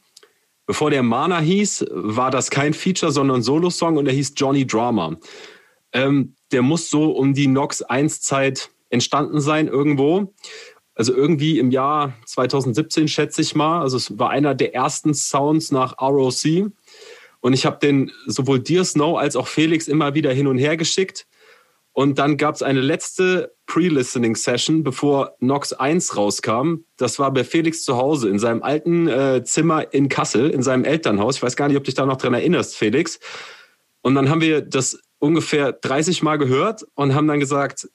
[0.72, 4.66] Bevor der Mana hieß, war das kein Feature, sondern ein Solo-Song und er hieß Johnny
[4.66, 5.18] Drama.
[5.92, 10.34] Ähm, der muss so um die Nox 1 Zeit entstanden sein irgendwo.
[10.96, 13.82] Also irgendwie im Jahr 2017 schätze ich mal.
[13.82, 16.72] Also es war einer der ersten Sounds nach ROC.
[17.42, 20.78] Und ich habe den sowohl dir Snow als auch Felix immer wieder hin und her
[20.78, 21.28] geschickt.
[21.94, 26.86] Und dann gab es eine letzte Pre-Listening-Session, bevor Nox 1 rauskam.
[26.98, 30.86] Das war bei Felix zu Hause in seinem alten äh, Zimmer in Kassel, in seinem
[30.86, 31.38] Elternhaus.
[31.38, 33.20] Ich weiß gar nicht, ob du dich da noch dran erinnerst, Felix.
[34.02, 37.88] Und dann haben wir das ungefähr 30 Mal gehört und haben dann gesagt,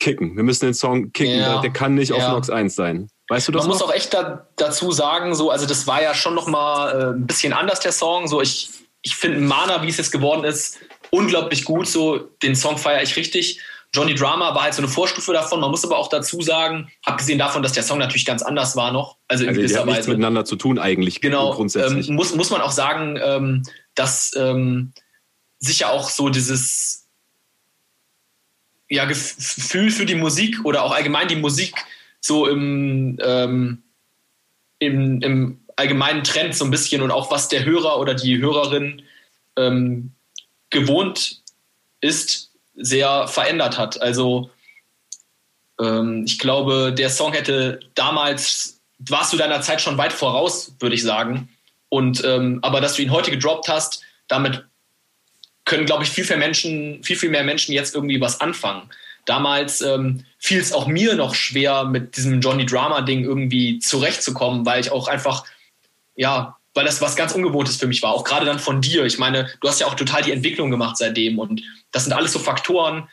[0.00, 0.36] kicken.
[0.36, 1.38] Wir müssen den Song kicken.
[1.38, 2.16] Ja, der kann nicht ja.
[2.16, 3.08] auf Nox 1 sein.
[3.28, 3.62] Weißt du das?
[3.62, 3.80] Man noch?
[3.80, 7.04] muss auch echt da, dazu sagen, so, also das war ja schon noch mal äh,
[7.14, 8.28] ein bisschen anders, der Song.
[8.28, 8.70] So, ich,
[9.02, 10.78] ich finde Mana, wie es jetzt geworden ist,
[11.16, 11.88] unglaublich gut.
[11.88, 13.60] So, den Song feiere ich richtig.
[13.92, 15.60] Johnny Drama war halt so eine Vorstufe davon.
[15.60, 18.92] Man muss aber auch dazu sagen, abgesehen davon, dass der Song natürlich ganz anders war
[18.92, 19.16] noch.
[19.28, 19.90] Also in also gewisser Weise.
[19.90, 21.20] nichts miteinander zu tun eigentlich.
[21.20, 21.52] Genau.
[21.52, 22.08] Grundsätzlich.
[22.08, 23.62] Ähm, muss, muss man auch sagen, ähm,
[23.94, 24.92] dass ähm,
[25.58, 27.06] sicher auch so dieses
[28.88, 31.74] ja, Gefühl für die Musik oder auch allgemein die Musik
[32.20, 33.82] so im, ähm,
[34.78, 39.02] im, im allgemeinen Trend so ein bisschen und auch was der Hörer oder die Hörerin
[39.56, 40.12] ähm,
[40.80, 41.42] gewohnt
[42.00, 44.00] ist, sehr verändert hat.
[44.00, 44.50] Also
[45.80, 50.94] ähm, ich glaube, der Song hätte damals, warst du deiner Zeit schon weit voraus, würde
[50.94, 51.48] ich sagen.
[51.88, 54.64] Und ähm, aber dass du ihn heute gedroppt hast, damit
[55.64, 58.88] können, glaube ich, viel, viel, Menschen, viel, viel mehr Menschen jetzt irgendwie was anfangen.
[59.24, 64.80] Damals ähm, fiel es auch mir noch schwer, mit diesem Johnny Drama-Ding irgendwie zurechtzukommen, weil
[64.80, 65.44] ich auch einfach,
[66.14, 68.12] ja, weil das was ganz Ungewohntes für mich war.
[68.12, 69.04] Auch gerade dann von dir.
[69.04, 72.32] Ich meine, du hast ja auch total die Entwicklung gemacht seitdem und das sind alles
[72.32, 73.08] so Faktoren.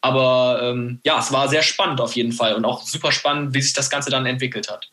[0.00, 3.60] Aber ähm, ja, es war sehr spannend auf jeden Fall und auch super spannend, wie
[3.60, 4.92] sich das Ganze dann entwickelt hat.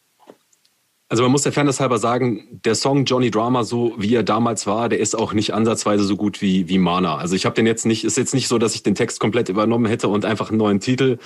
[1.08, 4.66] Also man muss der Fairness halber sagen, der Song Johnny Drama, so wie er damals
[4.66, 7.18] war, der ist auch nicht ansatzweise so gut wie, wie Mana.
[7.18, 9.50] Also ich habe den jetzt nicht, ist jetzt nicht so, dass ich den Text komplett
[9.50, 11.20] übernommen hätte und einfach einen neuen Titel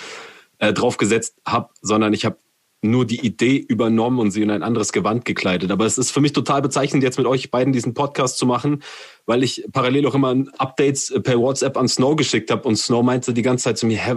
[0.57, 2.37] äh, draufgesetzt habe, sondern ich habe
[2.81, 5.69] nur die Idee übernommen und sie in ein anderes Gewand gekleidet.
[5.69, 8.83] Aber es ist für mich total bezeichnend, jetzt mit euch beiden diesen Podcast zu machen,
[9.25, 13.33] weil ich parallel auch immer Updates per WhatsApp an Snow geschickt habe und Snow meinte
[13.33, 14.13] die ganze Zeit zu mir, Hä,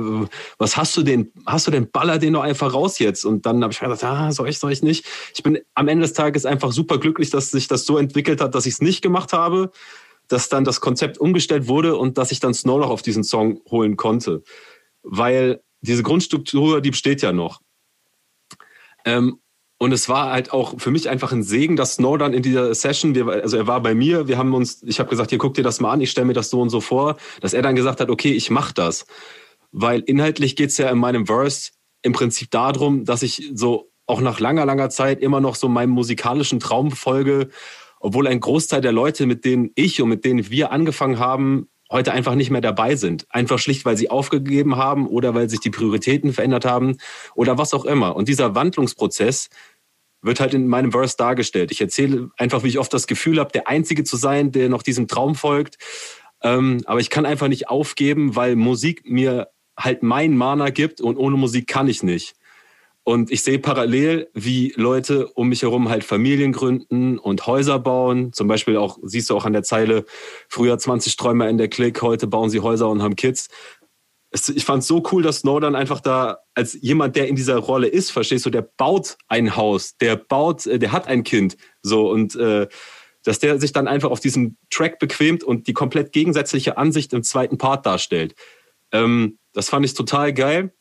[0.59, 1.33] was hast du denn?
[1.45, 3.25] Hast du denn Baller den doch einfach raus jetzt?
[3.25, 5.07] Und dann habe ich mir gedacht, ah, soll ich, soll ich nicht?
[5.35, 8.55] Ich bin am Ende des Tages einfach super glücklich, dass sich das so entwickelt hat,
[8.55, 9.73] dass ich es nicht gemacht habe,
[10.29, 13.61] dass dann das Konzept umgestellt wurde und dass ich dann Snow noch auf diesen Song
[13.71, 14.45] holen konnte.
[15.03, 17.61] Weil diese Grundstruktur, die besteht ja noch.
[19.05, 19.39] Ähm,
[19.79, 22.73] und es war halt auch für mich einfach ein Segen, dass Snow dann in dieser
[22.73, 25.55] Session, wir, also er war bei mir, wir haben uns, ich habe gesagt, hier guck
[25.55, 27.75] dir das mal an, ich stelle mir das so und so vor, dass er dann
[27.75, 29.07] gesagt hat, okay, ich mach das.
[29.73, 34.39] Weil inhaltlich geht's ja in meinem Verse im Prinzip darum, dass ich so auch nach
[34.39, 37.49] langer, langer Zeit immer noch so meinem musikalischen Traum folge,
[37.99, 42.13] obwohl ein Großteil der Leute, mit denen ich und mit denen wir angefangen haben, heute
[42.13, 43.27] einfach nicht mehr dabei sind.
[43.31, 46.97] Einfach schlicht, weil sie aufgegeben haben oder weil sich die Prioritäten verändert haben
[47.35, 48.17] oder was auch immer.
[48.17, 49.49] Und dieser Wandlungsprozess
[50.23, 51.71] wird halt in meinem Verse dargestellt.
[51.73, 54.83] Ich erzähle einfach, wie ich oft das Gefühl habe, der Einzige zu sein, der noch
[54.83, 55.77] diesem Traum folgt.
[56.43, 61.17] Ähm, aber ich kann einfach nicht aufgeben, weil Musik mir halt mein Mana gibt und
[61.17, 62.35] ohne Musik kann ich nicht.
[63.05, 68.33] Und ich sehe parallel, wie Leute um mich herum halt Familien gründen und Häuser bauen.
[68.33, 70.05] Zum Beispiel auch, siehst du auch an der Zeile,
[70.49, 73.49] früher 20 Träumer in der Klick, heute bauen sie Häuser und haben Kids.
[74.55, 77.89] Ich fand es so cool, dass Snowden einfach da als jemand, der in dieser Rolle
[77.89, 82.09] ist, verstehst du, der baut ein Haus, der baut, äh, der hat ein Kind, so
[82.09, 82.69] und äh,
[83.25, 87.23] dass der sich dann einfach auf diesen Track bequemt und die komplett gegensätzliche Ansicht im
[87.23, 88.35] zweiten Part darstellt.
[88.91, 90.73] Ähm, das fand ich total geil.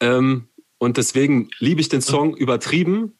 [0.00, 3.18] Ähm, und deswegen liebe ich den Song übertrieben,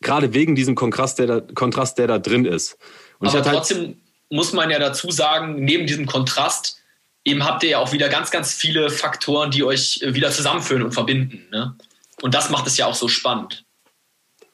[0.00, 2.76] gerade wegen diesem Kontrast, der da, Kontrast, der da drin ist.
[3.18, 3.96] Und Aber trotzdem, halt
[4.30, 6.78] muss man ja dazu sagen, neben diesem Kontrast,
[7.24, 10.92] eben habt ihr ja auch wieder ganz, ganz viele Faktoren, die euch wieder zusammenführen und
[10.92, 11.48] verbinden.
[11.50, 11.76] Ne?
[12.20, 13.64] Und das macht es ja auch so spannend.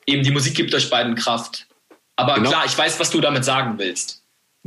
[0.06, 1.66] Eben die Musik gibt euch beiden Kraft.
[2.16, 2.50] Aber genau.
[2.50, 4.17] klar, ich weiß, was du damit sagen willst.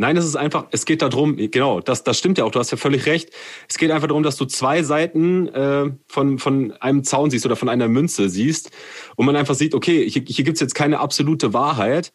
[0.01, 2.71] Nein, es ist einfach, es geht darum, genau, das, das stimmt ja auch, du hast
[2.71, 3.29] ja völlig recht.
[3.69, 7.55] Es geht einfach darum, dass du zwei Seiten äh, von, von einem Zaun siehst oder
[7.55, 8.71] von einer Münze siehst
[9.15, 12.13] und man einfach sieht, okay, hier, hier gibt es jetzt keine absolute Wahrheit,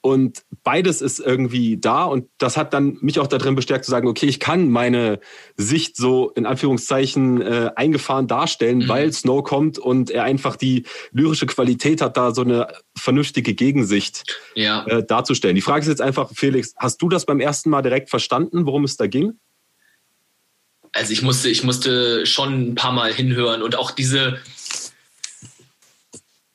[0.00, 4.06] und beides ist irgendwie da und das hat dann mich auch darin bestärkt zu sagen,
[4.06, 5.18] okay, ich kann meine
[5.56, 8.88] Sicht so in Anführungszeichen äh, eingefahren darstellen, mhm.
[8.88, 14.24] weil Snow kommt und er einfach die lyrische Qualität hat, da so eine vernünftige Gegensicht
[14.54, 14.86] ja.
[14.86, 15.56] äh, darzustellen.
[15.56, 18.84] Die Frage ist jetzt einfach, Felix, hast du das beim ersten Mal direkt verstanden, worum
[18.84, 19.32] es da ging?
[20.92, 24.38] Also ich musste, ich musste schon ein paar Mal hinhören und auch diese,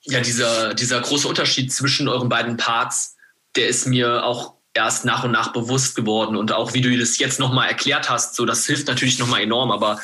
[0.04, 3.16] ja, dieser, dieser große Unterschied zwischen euren beiden Parts
[3.56, 7.20] der ist mir auch erst nach und nach bewusst geworden und auch wie du das
[7.20, 10.00] jetzt nochmal erklärt hast, so das hilft natürlich nochmal enorm, aber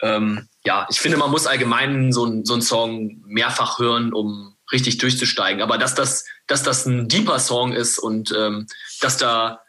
[0.00, 4.98] ähm, ja, ich finde, man muss allgemein so, so einen Song mehrfach hören, um richtig
[4.98, 5.62] durchzusteigen.
[5.62, 8.66] Aber dass das, dass das ein deeper Song ist und ähm,
[9.00, 9.60] dass da,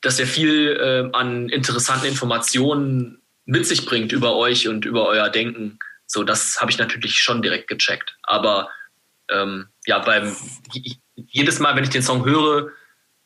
[0.00, 0.76] dass er viel
[1.12, 6.60] äh, an interessanten Informationen mit sich bringt über euch und über euer Denken, so das
[6.60, 8.16] habe ich natürlich schon direkt gecheckt.
[8.22, 8.70] Aber
[9.28, 10.36] ähm, ja, beim
[11.16, 12.68] jedes Mal, wenn ich den Song höre,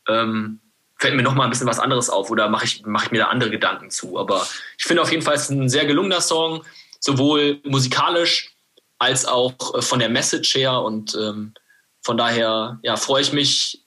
[0.08, 0.60] ähm,
[0.96, 3.18] fällt mir noch mal ein bisschen was anderes auf oder mache ich, mach ich mir
[3.18, 4.18] da andere Gedanken zu.
[4.18, 4.46] Aber
[4.78, 6.64] ich finde auf jeden Fall, es ist ein sehr gelungener Song,
[7.00, 8.54] sowohl musikalisch
[8.98, 10.80] als auch äh, von der Message her.
[10.80, 11.54] Und ähm,
[12.02, 13.82] von daher ja, freue ich mich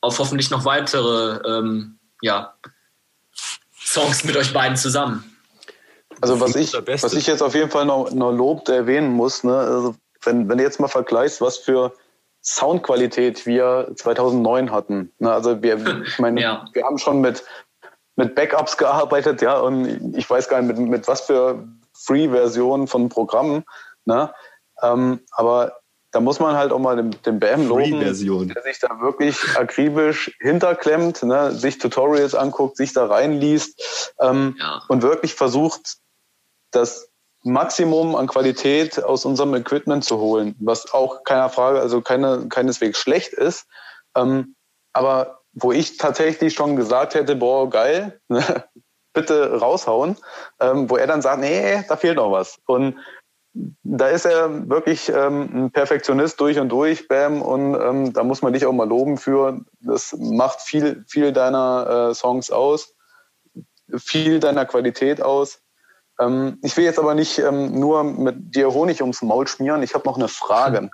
[0.00, 2.54] auf hoffentlich noch weitere ähm, ja,
[3.78, 5.24] Songs mit euch beiden zusammen.
[6.20, 9.56] Also was ich, was ich jetzt auf jeden Fall noch, noch lobt erwähnen muss, ne,
[9.56, 11.94] also wenn, wenn du jetzt mal vergleichst, was für
[12.42, 15.12] Soundqualität wir 2009 hatten.
[15.18, 16.64] Ne, also wir, ich meine, ja.
[16.72, 17.44] wir haben schon mit,
[18.16, 23.08] mit Backups gearbeitet, ja, und ich weiß gar nicht, mit, mit was für Free-Versionen von
[23.08, 23.64] Programmen.
[24.04, 24.32] Ne?
[24.82, 25.80] Ähm, aber
[26.12, 30.36] da muss man halt auch mal den, den BM loben, der sich da wirklich akribisch
[30.40, 31.52] hinterklemmt, ne?
[31.52, 34.82] sich Tutorials anguckt, sich da reinliest ähm, ja.
[34.88, 35.98] und wirklich versucht,
[36.72, 37.09] das
[37.42, 42.98] Maximum an Qualität aus unserem Equipment zu holen, was auch keiner Frage, also keine, keineswegs
[42.98, 43.66] schlecht ist.
[44.14, 44.54] Ähm,
[44.92, 48.64] aber wo ich tatsächlich schon gesagt hätte, boah, geil, ne,
[49.12, 50.16] bitte raushauen,
[50.60, 52.58] ähm, wo er dann sagt, nee, da fehlt noch was.
[52.66, 52.96] Und
[53.82, 58.42] da ist er wirklich ähm, ein Perfektionist durch und durch, Bam, und ähm, da muss
[58.42, 59.60] man dich auch mal loben für.
[59.80, 62.94] Das macht viel, viel deiner äh, Songs aus,
[63.96, 65.60] viel deiner Qualität aus.
[66.20, 69.82] Ähm, ich will jetzt aber nicht ähm, nur mit dir Honig ums Maul schmieren.
[69.82, 70.90] Ich habe noch eine Frage.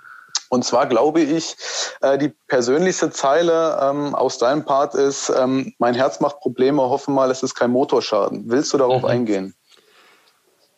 [0.49, 1.55] Und zwar glaube ich,
[2.01, 7.11] äh, die persönlichste Zeile ähm, aus deinem Part ist, ähm, mein Herz macht Probleme, hoffe
[7.11, 8.49] mal, es ist kein Motorschaden.
[8.49, 9.09] Willst du darauf mhm.
[9.09, 9.55] eingehen?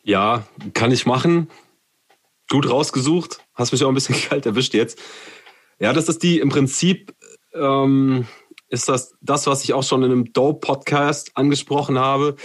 [0.02, 0.42] Ja,
[0.74, 1.50] kann ich machen.
[2.48, 3.40] Gut rausgesucht.
[3.54, 4.98] Hast mich auch ein bisschen kalt erwischt jetzt.
[5.78, 7.14] Ja, das ist die im Prinzip
[7.54, 8.26] ähm,
[8.70, 12.36] ist das das, was ich auch schon in einem Dope-Podcast angesprochen habe.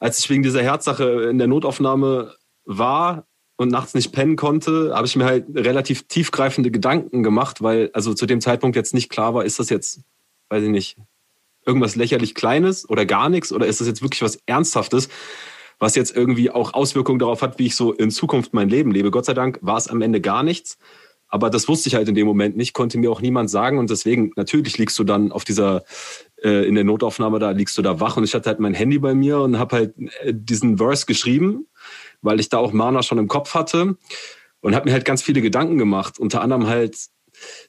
[0.00, 2.34] Als ich wegen dieser Herzsache in der Notaufnahme
[2.64, 7.90] war und nachts nicht pennen konnte, habe ich mir halt relativ tiefgreifende Gedanken gemacht, weil
[7.92, 10.00] also zu dem Zeitpunkt jetzt nicht klar war, ist das jetzt,
[10.48, 10.96] weiß ich nicht,
[11.64, 15.08] irgendwas lächerlich Kleines oder gar nichts oder ist das jetzt wirklich was Ernsthaftes,
[15.78, 19.10] was jetzt irgendwie auch Auswirkungen darauf hat, wie ich so in Zukunft mein Leben lebe.
[19.10, 20.78] Gott sei Dank war es am Ende gar nichts.
[21.28, 23.78] Aber das wusste ich halt in dem Moment nicht, konnte mir auch niemand sagen.
[23.78, 25.84] Und deswegen, natürlich liegst du dann auf dieser,
[26.42, 28.16] äh, in der Notaufnahme, da liegst du da wach.
[28.16, 31.66] Und ich hatte halt mein Handy bei mir und habe halt äh, diesen Verse geschrieben,
[32.22, 33.96] weil ich da auch Mana schon im Kopf hatte.
[34.60, 36.18] Und habe mir halt ganz viele Gedanken gemacht.
[36.18, 36.96] Unter anderem halt,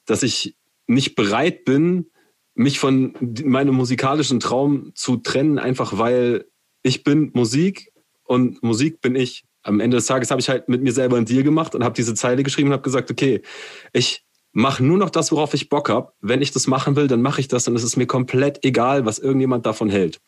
[0.06, 0.56] dass ich
[0.88, 2.10] nicht bereit bin,
[2.56, 6.46] mich von meinem musikalischen Traum zu trennen, einfach weil
[6.82, 7.92] ich bin Musik
[8.24, 11.26] und Musik bin ich am Ende des Tages habe ich halt mit mir selber einen
[11.26, 13.42] Deal gemacht und habe diese Zeile geschrieben und habe gesagt, okay,
[13.94, 16.14] ich mache nur noch das, worauf ich Bock habe.
[16.22, 19.06] Wenn ich das machen will, dann mache ich das und es ist mir komplett egal,
[19.06, 20.20] was irgendjemand davon hält.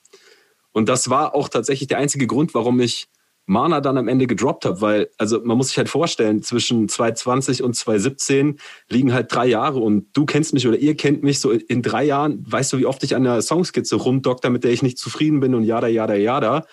[0.71, 3.07] Und das war auch tatsächlich der einzige Grund, warum ich
[3.45, 7.63] Mana dann am Ende gedroppt habe, weil, also man muss sich halt vorstellen, zwischen 2020
[7.63, 8.59] und 2017
[8.89, 12.03] liegen halt drei Jahre und du kennst mich oder ihr kennt mich so in drei
[12.03, 15.39] Jahren, weißt du, wie oft ich an der Songskizze rumdokter, mit der ich nicht zufrieden
[15.39, 16.67] bin und jada, jada, jada.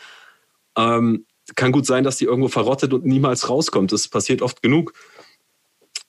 [0.77, 1.25] Ähm,
[1.55, 3.93] kann gut sein, dass die irgendwo verrottet und niemals rauskommt.
[3.93, 4.93] Das passiert oft genug.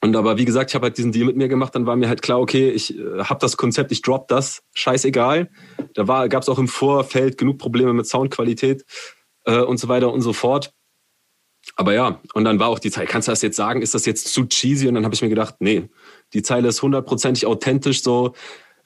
[0.02, 2.08] Und aber wie gesagt, ich habe halt diesen Deal mit mir gemacht, dann war mir
[2.08, 5.50] halt klar, okay, ich äh, habe das Konzept, ich drop das, scheißegal.
[5.94, 8.86] Da gab es auch im Vorfeld genug Probleme mit Soundqualität
[9.46, 10.74] äh, und so weiter und so fort.
[11.76, 14.06] Aber ja, und dann war auch die Zeile, kannst du das jetzt sagen, ist das
[14.06, 14.88] jetzt zu cheesy?
[14.88, 15.90] Und dann habe ich mir gedacht, nee,
[16.34, 18.34] die Zeile ist hundertprozentig authentisch so.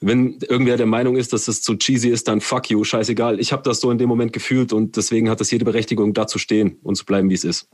[0.02, 3.40] Wenn irgendwer der Meinung ist, dass es zu cheesy ist, dann fuck you, scheißegal.
[3.40, 6.26] Ich habe das so in dem Moment gefühlt und deswegen hat das jede Berechtigung, da
[6.26, 7.68] zu stehen und zu bleiben, wie es ist.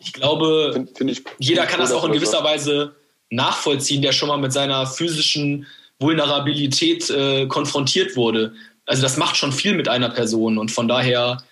[0.00, 2.94] Ich glaube, find, find ich, jeder kann das auch in gewisser Weise
[3.30, 5.66] nachvollziehen, der schon mal mit seiner physischen
[5.98, 8.54] Vulnerabilität äh, konfrontiert wurde.
[8.86, 11.42] Also das macht schon viel mit einer Person und von daher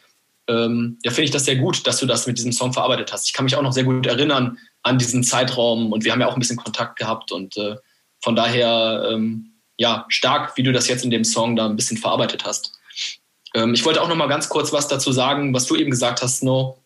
[0.49, 3.27] ähm, ja, finde ich das sehr gut, dass du das mit diesem Song verarbeitet hast.
[3.27, 6.29] Ich kann mich auch noch sehr gut erinnern an diesen Zeitraum und wir haben ja
[6.29, 7.77] auch ein bisschen Kontakt gehabt und äh,
[8.23, 9.50] von daher ähm,
[9.81, 12.75] ja stark, wie du das jetzt in dem Song da ein bisschen verarbeitet hast.
[13.55, 16.23] Ähm, ich wollte auch noch mal ganz kurz was dazu sagen, was du eben gesagt
[16.23, 16.85] hast, No,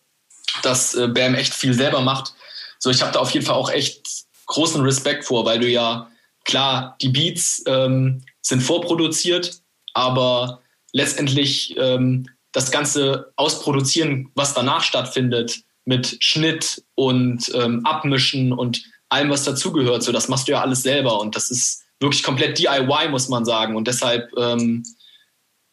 [0.63, 2.33] dass äh, Bam echt viel selber macht.
[2.79, 4.07] So, ich habe da auf jeden Fall auch echt
[4.45, 6.09] großen Respekt vor, weil du ja
[6.45, 9.59] klar die Beats ähm, sind vorproduziert,
[9.93, 10.61] aber
[10.93, 19.29] letztendlich ähm, das Ganze ausproduzieren, was danach stattfindet, mit Schnitt und ähm, Abmischen und allem,
[19.29, 23.09] was dazugehört, so das machst du ja alles selber und das ist wirklich komplett DIY,
[23.09, 23.75] muss man sagen.
[23.75, 24.83] Und deshalb, ähm,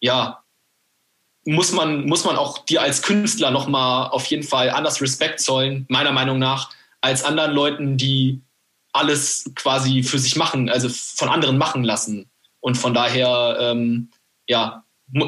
[0.00, 0.42] ja,
[1.44, 5.86] muss man, muss man auch dir als Künstler nochmal auf jeden Fall anders Respekt zollen,
[5.88, 6.70] meiner Meinung nach,
[7.00, 8.40] als anderen Leuten, die
[8.92, 12.30] alles quasi für sich machen, also von anderen machen lassen.
[12.60, 14.10] Und von daher, ähm,
[14.46, 14.84] ja,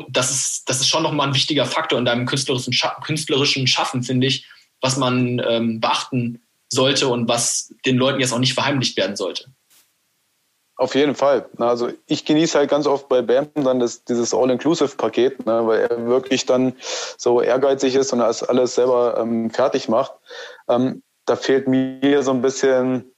[0.08, 4.02] das ist, das ist schon nochmal ein wichtiger Faktor in deinem künstlerischen, Scha künstlerischen Schaffen,
[4.02, 4.46] finde ich,
[4.80, 9.53] was man ähm, beachten sollte und was den Leuten jetzt auch nicht verheimlicht werden sollte.
[10.76, 11.48] Auf jeden Fall.
[11.58, 16.06] Also ich genieße halt ganz oft bei BAM dann das, dieses All-Inclusive-Paket, ne, weil er
[16.06, 16.74] wirklich dann
[17.16, 20.14] so ehrgeizig ist und das alles selber ähm, fertig macht.
[20.68, 23.14] Ähm, da fehlt mir so ein bisschen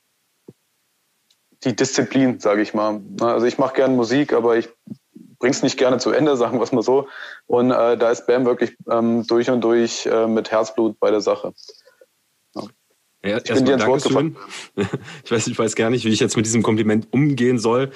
[1.64, 3.00] die Disziplin, sage ich mal.
[3.20, 4.68] Also ich mache gerne Musik, aber ich
[5.38, 7.08] bring's nicht gerne zu Ende, sagen wir es mal so.
[7.46, 11.22] Und äh, da ist Bam wirklich ähm, durch und durch äh, mit Herzblut bei der
[11.22, 11.54] Sache.
[13.26, 13.38] Ja.
[13.38, 14.36] Ich bin dir ins Wort gefallen.
[15.24, 17.90] Ich weiß, ich weiß gar nicht, wie ich jetzt mit diesem Kompliment umgehen soll.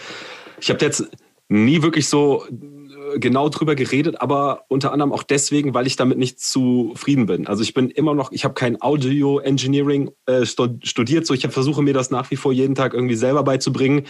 [0.61, 1.09] Ich habe jetzt
[1.49, 6.19] nie wirklich so äh, genau drüber geredet, aber unter anderem auch deswegen, weil ich damit
[6.19, 7.47] nicht zufrieden bin.
[7.47, 11.83] Also ich bin immer noch, ich habe kein Audio Engineering äh, studiert, so ich versuche
[11.83, 14.07] mir das nach wie vor jeden Tag irgendwie selber beizubringen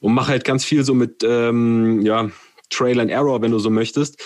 [0.00, 2.30] und mache halt ganz viel so mit ähm, ja
[2.70, 4.22] Trail and Error, wenn du so möchtest.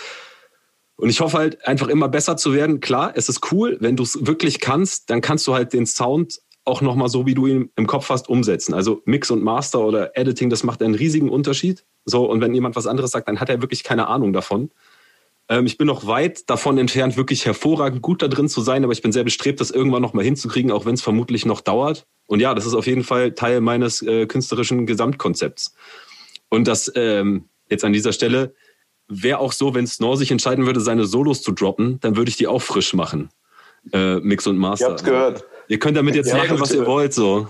[1.01, 2.81] Und ich hoffe halt einfach immer besser zu werden.
[2.81, 6.41] Klar, es ist cool, wenn du es wirklich kannst, dann kannst du halt den Sound
[6.65, 8.75] auch nochmal so, wie du ihn im Kopf hast, umsetzen.
[8.75, 11.85] Also Mix und Master oder Editing, das macht einen riesigen Unterschied.
[12.05, 14.71] So, und wenn jemand was anderes sagt, dann hat er wirklich keine Ahnung davon.
[15.49, 18.93] Ähm, ich bin noch weit davon entfernt, wirklich hervorragend gut da drin zu sein, aber
[18.93, 22.07] ich bin sehr bestrebt, das irgendwann nochmal hinzukriegen, auch wenn es vermutlich noch dauert.
[22.27, 25.75] Und ja, das ist auf jeden Fall Teil meines äh, künstlerischen Gesamtkonzepts.
[26.51, 28.55] Und das ähm, jetzt an dieser Stelle,
[29.11, 32.37] wäre auch so, wenn Snore sich entscheiden würde, seine Solos zu droppen, dann würde ich
[32.37, 33.31] die auch frisch machen.
[33.93, 34.87] Äh, Mix und Master.
[34.87, 35.45] Ihr habt's gehört.
[35.69, 37.49] Ihr könnt damit jetzt ja, machen, was ihr wollt, so.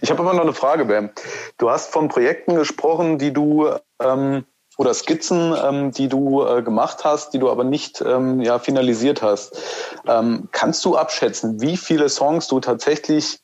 [0.00, 1.10] Ich habe aber noch eine Frage, Bam.
[1.58, 3.68] Du hast von Projekten gesprochen, die du
[4.00, 4.44] ähm,
[4.78, 9.22] oder Skizzen, ähm, die du äh, gemacht hast, die du aber nicht ähm, ja, finalisiert
[9.22, 9.60] hast.
[10.06, 13.40] Ähm, kannst du abschätzen, wie viele Songs du tatsächlich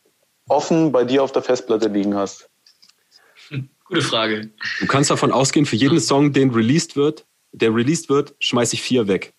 [0.49, 2.48] offen bei dir auf der Festplatte liegen hast?
[3.89, 4.51] Gute Frage.
[4.81, 8.83] Du kannst davon ausgehen, für jeden Song, den released wird, der released wird, schmeiße ich
[8.83, 9.35] vier weg.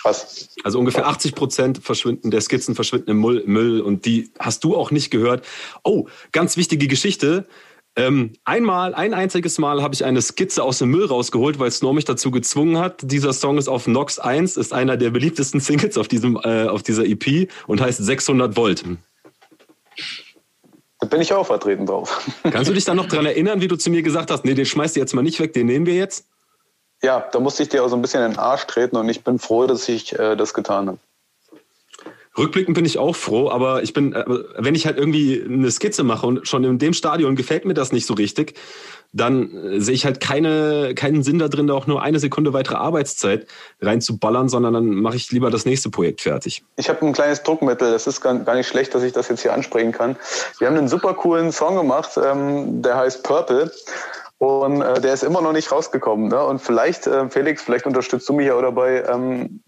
[0.00, 0.48] Krass.
[0.64, 4.76] Also ungefähr 80 Prozent verschwinden, der Skizzen verschwinden im Müll, Müll und die hast du
[4.76, 5.46] auch nicht gehört.
[5.84, 7.46] Oh, ganz wichtige Geschichte.
[7.94, 11.92] Ähm, einmal, ein einziges Mal habe ich eine Skizze aus dem Müll rausgeholt, weil Snow
[11.92, 13.00] mich dazu gezwungen hat.
[13.02, 16.82] Dieser Song ist auf Nox 1, ist einer der beliebtesten Singles auf, diesem, äh, auf
[16.82, 18.84] dieser EP und heißt 600 Volt.
[21.02, 22.30] Da bin ich auch vertreten drauf.
[22.44, 24.66] Kannst du dich dann noch daran erinnern, wie du zu mir gesagt hast, nee, den
[24.66, 26.26] schmeißt du jetzt mal nicht weg, den nehmen wir jetzt?
[27.02, 29.24] Ja, da musste ich dir auch so ein bisschen in den Arsch treten und ich
[29.24, 30.98] bin froh, dass ich äh, das getan habe.
[32.38, 34.24] Rückblickend bin ich auch froh, aber ich bin, äh,
[34.58, 37.90] wenn ich halt irgendwie eine Skizze mache und schon in dem Stadion gefällt mir das
[37.90, 38.54] nicht so richtig,
[39.12, 42.52] dann äh, sehe ich halt keine, keinen Sinn da drin, da auch nur eine Sekunde
[42.52, 43.46] weitere Arbeitszeit
[43.80, 46.64] reinzuballern, sondern dann mache ich lieber das nächste Projekt fertig.
[46.76, 49.52] Ich habe ein kleines Druckmittel, das ist gar, nicht schlecht, dass ich das jetzt hier
[49.52, 50.16] ansprechen kann.
[50.58, 53.70] Wir haben einen super coolen Song gemacht, ähm, der heißt Purple.
[54.38, 56.26] Und äh, der ist immer noch nicht rausgekommen.
[56.26, 56.44] Ne?
[56.44, 59.62] Und vielleicht, äh, Felix, vielleicht unterstützt du mich ja auch dabei, ähm,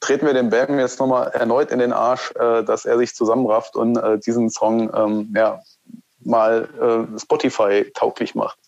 [0.00, 3.76] treten wir dem Bam jetzt nochmal erneut in den Arsch, äh, dass er sich zusammenrafft
[3.76, 5.60] und äh, diesen Song ähm, ja,
[6.20, 6.68] mal
[7.14, 8.58] äh, Spotify tauglich macht.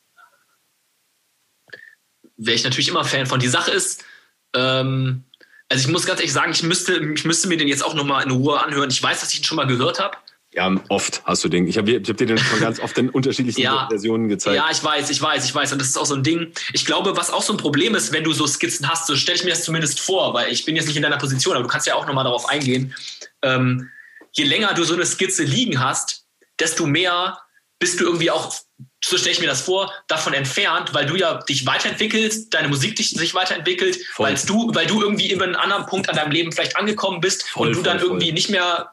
[2.36, 3.40] Wäre ich natürlich immer Fan von.
[3.40, 4.04] Die Sache ist,
[4.54, 5.24] ähm,
[5.68, 8.24] also ich muss ganz ehrlich sagen, ich müsste, ich müsste mir den jetzt auch nochmal
[8.24, 8.90] in Ruhe anhören.
[8.90, 10.16] Ich weiß, dass ich ihn schon mal gehört habe.
[10.52, 11.68] Ja, oft hast du den.
[11.68, 14.56] Ich habe ich hab dir den schon ganz oft in unterschiedlichen ja, Versionen gezeigt.
[14.56, 15.72] Ja, ich weiß, ich weiß, ich weiß.
[15.72, 16.52] Und das ist auch so ein Ding.
[16.72, 19.38] Ich glaube, was auch so ein Problem ist, wenn du so Skizzen hast, so stelle
[19.38, 21.68] ich mir das zumindest vor, weil ich bin jetzt nicht in deiner Position, aber du
[21.68, 22.96] kannst ja auch nochmal darauf eingehen.
[23.42, 23.90] Ähm,
[24.32, 26.19] je länger du so eine Skizze liegen hast,
[26.60, 27.38] desto mehr
[27.78, 28.54] bist du irgendwie auch,
[29.02, 32.96] so stelle ich mir das vor, davon entfernt, weil du ja dich weiterentwickelst, deine Musik
[32.96, 36.52] dich, sich weiterentwickelt, weil du, weil du irgendwie über einen anderen Punkt an deinem Leben
[36.52, 38.34] vielleicht angekommen bist voll, und du voll, dann irgendwie voll.
[38.34, 38.92] nicht mehr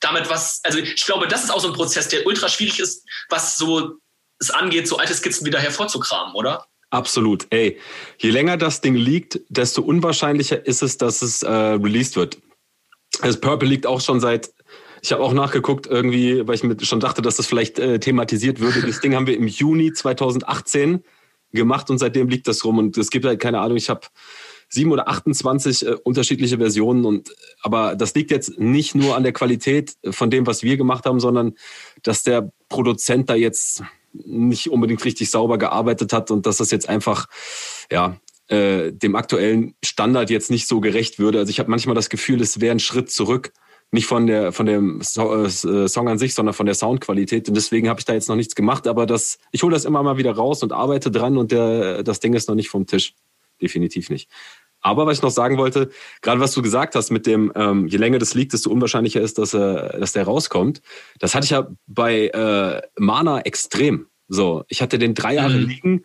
[0.00, 3.04] damit was, also ich glaube, das ist auch so ein Prozess, der ultra schwierig ist,
[3.30, 3.98] was so
[4.38, 6.66] es angeht, so alte Skizzen wieder hervorzukramen, oder?
[6.90, 7.46] Absolut.
[7.50, 7.80] Ey,
[8.18, 12.38] je länger das Ding liegt, desto unwahrscheinlicher ist es, dass es äh, released wird.
[13.22, 14.50] Das Purple liegt auch schon seit,
[15.06, 18.58] ich habe auch nachgeguckt irgendwie, weil ich mir schon dachte, dass das vielleicht äh, thematisiert
[18.58, 18.82] würde.
[18.82, 21.04] Das Ding haben wir im Juni 2018
[21.52, 22.78] gemacht und seitdem liegt das rum.
[22.78, 24.00] Und es gibt halt keine Ahnung, ich habe
[24.68, 27.04] sieben oder 28 äh, unterschiedliche Versionen.
[27.04, 27.32] Und
[27.62, 31.20] aber das liegt jetzt nicht nur an der Qualität von dem, was wir gemacht haben,
[31.20, 31.54] sondern
[32.02, 36.88] dass der Produzent da jetzt nicht unbedingt richtig sauber gearbeitet hat und dass das jetzt
[36.88, 37.28] einfach
[37.92, 41.38] ja äh, dem aktuellen Standard jetzt nicht so gerecht würde.
[41.38, 43.52] Also ich habe manchmal das Gefühl, es wäre ein Schritt zurück,
[43.92, 47.48] nicht von der von dem so äh, Song an sich, sondern von der Soundqualität.
[47.48, 48.86] Und deswegen habe ich da jetzt noch nichts gemacht.
[48.86, 52.20] Aber das, ich hole das immer mal wieder raus und arbeite dran und der, das
[52.20, 53.14] Ding ist noch nicht vom Tisch.
[53.60, 54.28] Definitiv nicht.
[54.80, 57.96] Aber was ich noch sagen wollte, gerade was du gesagt hast mit dem, ähm, je
[57.96, 60.82] länger das liegt, desto unwahrscheinlicher ist, dass, äh, dass der rauskommt.
[61.18, 64.06] Das hatte ich ja bei äh, Mana extrem.
[64.28, 65.66] So, ich hatte den drei Jahre mhm.
[65.66, 66.04] liegen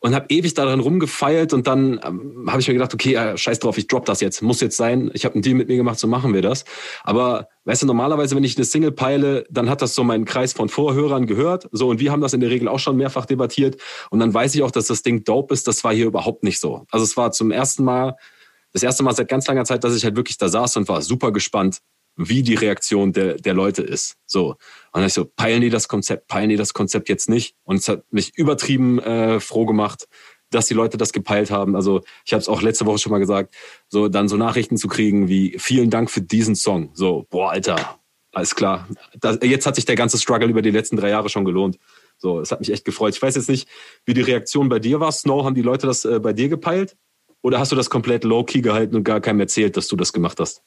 [0.00, 3.58] und habe ewig daran rumgefeilt und dann ähm, habe ich mir gedacht, okay, äh, scheiß
[3.58, 5.10] drauf, ich drop das jetzt, muss jetzt sein.
[5.14, 6.64] Ich habe einen Deal mit mir gemacht, so machen wir das.
[7.04, 10.54] Aber weißt du, normalerweise, wenn ich eine Single peile, dann hat das so meinen Kreis
[10.54, 11.68] von Vorhörern gehört.
[11.72, 13.76] So und wir haben das in der Regel auch schon mehrfach debattiert
[14.10, 15.68] und dann weiß ich auch, dass das Ding dope ist.
[15.68, 16.86] Das war hier überhaupt nicht so.
[16.90, 18.16] Also es war zum ersten Mal,
[18.72, 21.02] das erste Mal seit ganz langer Zeit, dass ich halt wirklich da saß und war
[21.02, 21.80] super gespannt,
[22.28, 24.16] wie die Reaktion der, der Leute ist.
[24.26, 24.50] So.
[24.50, 24.58] Und
[24.92, 27.54] dann ich so, peilen die das Konzept, peilen die das Konzept jetzt nicht?
[27.64, 30.06] Und es hat mich übertrieben äh, froh gemacht,
[30.50, 31.76] dass die Leute das gepeilt haben.
[31.76, 33.54] Also ich habe es auch letzte Woche schon mal gesagt,
[33.88, 36.90] so dann so Nachrichten zu kriegen wie vielen Dank für diesen Song.
[36.92, 37.98] So, boah, Alter,
[38.32, 38.88] alles klar.
[39.18, 41.78] Das, jetzt hat sich der ganze Struggle über die letzten drei Jahre schon gelohnt.
[42.18, 43.14] So, es hat mich echt gefreut.
[43.14, 43.68] Ich weiß jetzt nicht,
[44.04, 45.10] wie die Reaktion bei dir war.
[45.12, 46.96] Snow, haben die Leute das äh, bei dir gepeilt?
[47.42, 50.38] Oder hast du das komplett low-key gehalten und gar keinem erzählt, dass du das gemacht
[50.40, 50.62] hast?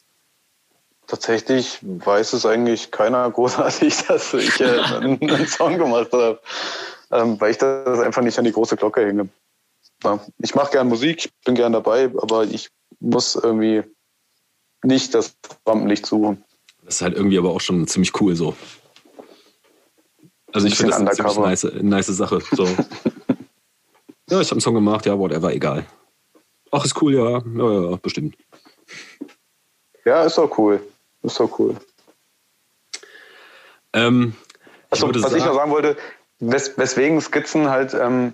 [1.07, 6.39] Tatsächlich weiß es eigentlich keiner großartig, dass ich äh, einen, einen, Song gemacht habe,
[7.11, 9.29] ähm, weil ich das einfach nicht an die große Glocke hänge.
[10.03, 13.83] Ja, ich mache gern Musik, ich bin gern dabei, aber ich muss irgendwie
[14.83, 15.35] nicht das
[15.65, 16.43] Rampenlicht suchen.
[16.83, 18.55] Das ist halt irgendwie aber auch schon ziemlich cool so.
[20.51, 22.39] Also ich finde das eine ziemlich nice, nice Sache.
[22.51, 22.65] So.
[24.29, 25.85] ja, ich habe einen Song gemacht, ja, whatever, egal.
[26.71, 27.41] Ach, ist cool, ja.
[27.55, 28.35] Ja, ja, bestimmt.
[30.05, 30.81] Ja, ist auch cool.
[31.23, 31.75] Ist doch cool.
[33.93, 34.35] Ähm,
[34.89, 35.97] also, was sagen, ich noch sagen wollte,
[36.39, 38.33] wes weswegen Skizzen halt ähm,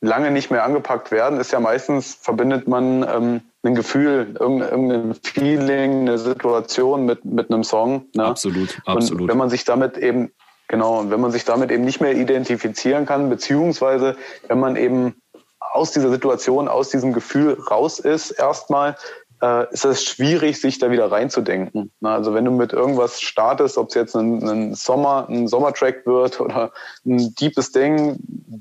[0.00, 6.00] lange nicht mehr angepackt werden, ist ja meistens verbindet man ähm, ein Gefühl, irgendein Feeling,
[6.00, 8.06] eine Situation mit, mit einem Song.
[8.14, 8.24] Ne?
[8.24, 9.22] Absolut, absolut.
[9.22, 10.32] Und wenn man sich damit eben,
[10.68, 14.16] genau, wenn man sich damit eben nicht mehr identifizieren kann, beziehungsweise
[14.48, 15.14] wenn man eben
[15.58, 18.96] aus dieser Situation, aus diesem Gefühl raus ist, erstmal,
[19.42, 21.90] äh, ist es schwierig, sich da wieder reinzudenken.
[22.00, 26.06] Na, also wenn du mit irgendwas startest, ob es jetzt ein, ein Sommer, ein Sommertrack
[26.06, 26.72] wird oder
[27.06, 28.18] ein deepes Ding,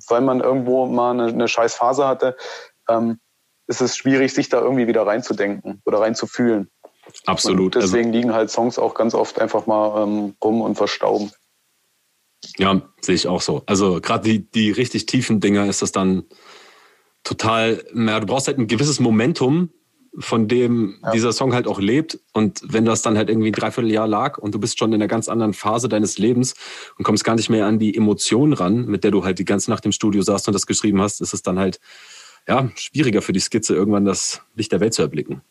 [0.07, 2.37] weil man irgendwo mal eine, eine scheiß Phase hatte,
[2.87, 3.19] ähm,
[3.67, 6.69] ist es schwierig, sich da irgendwie wieder reinzudenken oder reinzufühlen.
[7.25, 7.75] Absolut.
[7.75, 11.31] Und deswegen also, liegen halt Songs auch ganz oft einfach mal ähm, rum und verstauben.
[12.57, 13.63] Ja, sehe ich auch so.
[13.65, 16.23] Also gerade die, die richtig tiefen Dinger ist das dann
[17.23, 19.71] total, ja, du brauchst halt ein gewisses Momentum,
[20.17, 21.11] von dem ja.
[21.11, 22.19] dieser Song halt auch lebt.
[22.33, 25.07] Und wenn das dann halt irgendwie ein Dreivierteljahr lag und du bist schon in einer
[25.07, 26.55] ganz anderen Phase deines Lebens
[26.97, 29.69] und kommst gar nicht mehr an die Emotion ran, mit der du halt die ganze
[29.69, 31.79] Nacht im Studio saßt und das geschrieben hast, ist es dann halt
[32.47, 35.41] ja, schwieriger für die Skizze, irgendwann das Licht der Welt zu erblicken.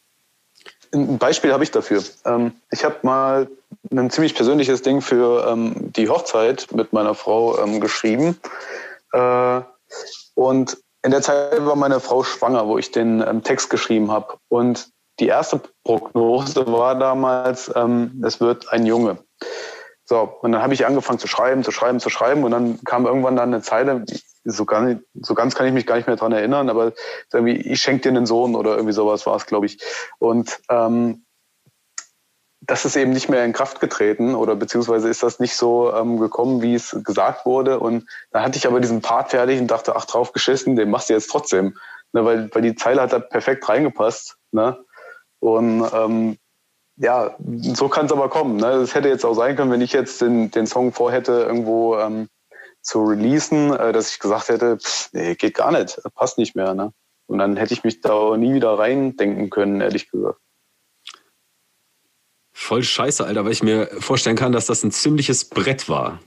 [0.93, 2.03] Ein Beispiel habe ich dafür.
[2.25, 3.49] Ähm, ich habe mal
[3.91, 8.39] ein ziemlich persönliches Ding für ähm, die Hochzeit mit meiner Frau ähm, geschrieben.
[9.13, 9.61] Äh,
[10.35, 14.39] und in der Zeit war meine Frau schwanger, wo ich den ähm, Text geschrieben habe.
[14.49, 14.91] Und
[15.21, 19.19] die erste Prognose war damals, ähm, es wird ein Junge.
[20.05, 22.45] So, und dann habe ich angefangen zu schreiben, zu schreiben, zu schreiben.
[22.45, 24.05] Und dann kam irgendwann dann eine Zeile,
[24.45, 26.93] so, gar nicht, so ganz kann ich mich gar nicht mehr dran erinnern, aber
[27.33, 29.83] irgendwie, ich schenke dir einen Sohn oder irgendwie sowas war es, glaube ich.
[30.19, 31.27] Und ähm,
[32.69, 36.21] das ist eben nicht mehr in Kraft getreten oder beziehungsweise ist das nicht so ähm,
[36.21, 37.81] gekommen, wie es gesagt wurde.
[37.81, 41.09] Und da hatte ich aber diesen Part fertig und dachte, ach, drauf geschissen, den machst
[41.09, 41.79] du jetzt trotzdem.
[42.13, 44.37] Ne, weil, weil die Zeile hat da perfekt reingepasst.
[44.53, 44.79] Ne?
[45.41, 46.37] Und ähm,
[46.97, 48.57] ja, so kann es aber kommen.
[48.57, 48.67] Ne?
[48.73, 52.29] Es hätte jetzt auch sein können, wenn ich jetzt den, den Song vorhätte, irgendwo ähm,
[52.83, 56.75] zu releasen, äh, dass ich gesagt hätte, pff, nee, geht gar nicht, passt nicht mehr.
[56.75, 56.93] Ne?
[57.29, 60.39] Und dann hätte ich mich da nie wieder reindenken können, ehrlich gesagt.
[62.61, 66.19] Voll scheiße, Alter, weil ich mir vorstellen kann, dass das ein ziemliches Brett war.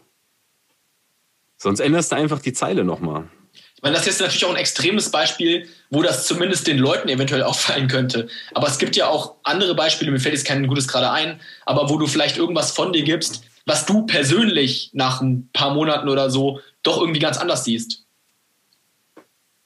[1.58, 3.28] Sonst änderst du einfach die Zeile nochmal.
[3.76, 7.10] Ich meine, das ist jetzt natürlich auch ein extremes Beispiel, wo das zumindest den Leuten
[7.10, 8.30] eventuell auffallen könnte.
[8.54, 11.90] Aber es gibt ja auch andere Beispiele, mir fällt jetzt kein gutes gerade ein, aber
[11.90, 16.30] wo du vielleicht irgendwas von dir gibst, was du persönlich nach ein paar Monaten oder
[16.30, 18.06] so doch irgendwie ganz anders siehst.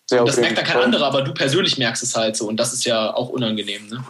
[0.10, 0.32] Ja, okay.
[0.32, 2.86] Das merkt dann kein anderer, aber du persönlich merkst es halt so und das ist
[2.86, 3.88] ja auch unangenehm.
[3.88, 4.04] Ne?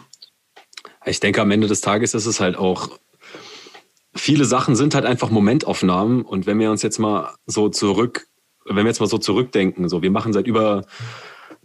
[1.06, 2.90] Ich denke, am Ende des Tages ist es halt auch,
[4.16, 8.28] viele Sachen sind halt einfach Momentaufnahmen und wenn wir uns jetzt mal so zurück
[8.66, 10.86] wenn wir jetzt mal so zurückdenken, so wir machen seit über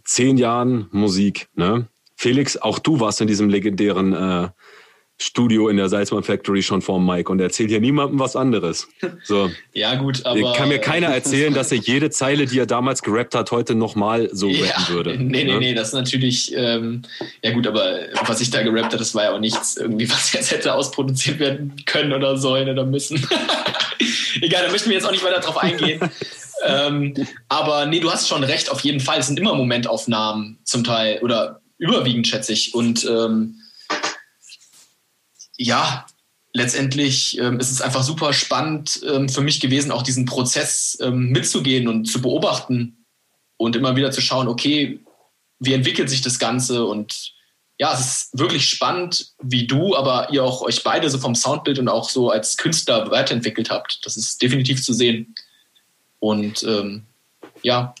[0.03, 1.49] zehn Jahren Musik.
[1.55, 1.87] Ne?
[2.15, 4.49] Felix, auch du warst in diesem legendären äh,
[5.21, 8.87] Studio in der Salzmann Factory schon vor Mike und erzählt hier niemandem was anderes.
[9.23, 9.51] So.
[9.73, 10.53] ja, gut, aber.
[10.53, 14.29] Kann mir keiner erzählen, dass er jede Zeile, die er damals gerappt hat, heute nochmal
[14.31, 15.17] so ja, rappen würde.
[15.17, 15.59] Nee, nee, ne?
[15.59, 17.03] nee, das ist natürlich, ähm,
[17.43, 20.33] ja gut, aber was ich da gerappt habe, das war ja auch nichts irgendwie, was
[20.33, 23.17] jetzt hätte ausproduziert werden können oder sollen oder müssen.
[24.41, 25.99] Egal, da möchten wir jetzt auch nicht weiter drauf eingehen
[26.63, 27.13] ähm,
[27.49, 29.19] aber nee, du hast schon recht, auf jeden Fall.
[29.19, 32.73] Es sind immer Momentaufnahmen zum Teil oder überwiegend, schätze ich.
[32.73, 33.55] Und ähm,
[35.61, 36.05] ja,
[36.53, 41.29] letztendlich ähm, ist es einfach super spannend ähm, für mich gewesen, auch diesen Prozess ähm,
[41.29, 43.05] mitzugehen und zu beobachten
[43.57, 44.99] und immer wieder zu schauen, okay,
[45.59, 47.33] wie entwickelt sich das Ganze und
[47.77, 51.79] ja, es ist wirklich spannend, wie du, aber ihr auch euch beide so vom Soundbild
[51.79, 54.05] und auch so als Künstler weiterentwickelt habt.
[54.05, 55.33] Das ist definitiv zu sehen.
[56.19, 57.05] Und ähm,
[57.63, 57.95] ja,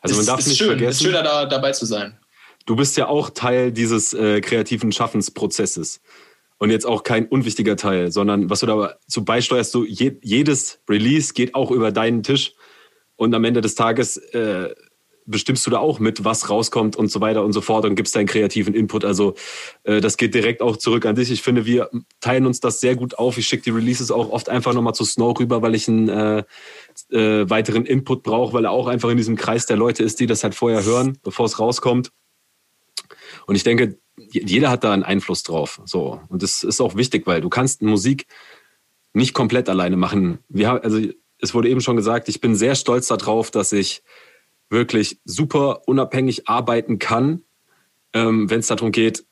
[0.00, 2.18] also man ist, darf ist nicht schön, vergessen, ist schöner da, dabei zu sein.
[2.64, 6.00] Du bist ja auch Teil dieses äh, kreativen Schaffensprozesses.
[6.58, 11.34] Und jetzt auch kein unwichtiger Teil, sondern was du dazu beisteuerst, so je, jedes Release
[11.34, 12.54] geht auch über deinen Tisch.
[13.16, 14.74] Und am Ende des Tages äh,
[15.26, 18.14] bestimmst du da auch mit, was rauskommt und so weiter und so fort und gibst
[18.14, 19.04] deinen kreativen Input.
[19.04, 19.34] Also
[19.82, 21.30] äh, das geht direkt auch zurück an dich.
[21.30, 21.90] Ich finde, wir
[22.20, 23.36] teilen uns das sehr gut auf.
[23.36, 26.44] Ich schicke die Releases auch oft einfach nochmal zu Snow rüber, weil ich einen äh,
[27.10, 30.26] äh, weiteren Input brauche, weil er auch einfach in diesem Kreis der Leute ist, die
[30.26, 32.12] das halt vorher hören, bevor es rauskommt.
[33.46, 35.80] Und ich denke, jeder hat da einen Einfluss drauf.
[35.84, 36.20] So.
[36.28, 38.26] Und das ist auch wichtig, weil du kannst Musik
[39.12, 40.38] nicht komplett alleine machen.
[40.48, 41.00] Wir haben, also
[41.38, 44.02] es wurde eben schon gesagt, ich bin sehr stolz darauf, dass ich
[44.68, 47.42] wirklich super unabhängig arbeiten kann,
[48.12, 49.24] ähm, wenn es darum geht,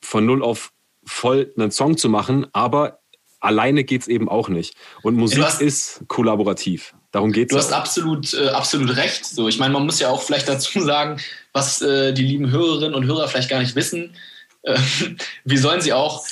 [0.00, 0.72] von null auf
[1.04, 3.00] voll einen Song zu machen, aber
[3.40, 4.76] alleine geht es eben auch nicht.
[5.02, 6.94] Und Musik hast, ist kollaborativ.
[7.12, 7.52] Darum geht es.
[7.52, 9.24] Du hast absolut, äh, absolut recht.
[9.26, 11.20] So, ich meine, man muss ja auch vielleicht dazu sagen,
[11.52, 14.16] was äh, die lieben Hörerinnen und Hörer vielleicht gar nicht wissen.
[14.62, 14.78] Äh,
[15.44, 16.24] wie sollen sie auch?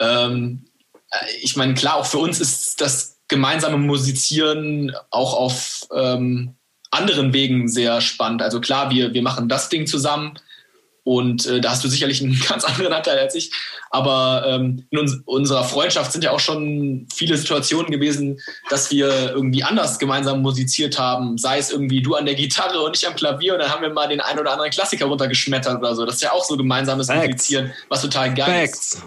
[0.00, 0.66] Ähm,
[1.40, 6.54] ich meine, klar, auch für uns ist das gemeinsame Musizieren auch auf ähm,
[6.90, 8.42] anderen Wegen sehr spannend.
[8.42, 10.38] Also klar, wir, wir machen das Ding zusammen
[11.06, 13.52] und äh, da hast du sicherlich einen ganz anderen Anteil als ich.
[13.90, 18.40] Aber ähm, in uns, unserer Freundschaft sind ja auch schon viele Situationen gewesen,
[18.70, 21.38] dass wir irgendwie anders gemeinsam musiziert haben.
[21.38, 23.90] Sei es irgendwie du an der Gitarre und ich am Klavier und dann haben wir
[23.90, 26.04] mal den einen oder anderen Klassiker runtergeschmettert oder so.
[26.04, 27.24] Das ist ja auch so gemeinsames Facts.
[27.24, 28.94] Musizieren, was total geil Facts.
[28.94, 29.02] ist.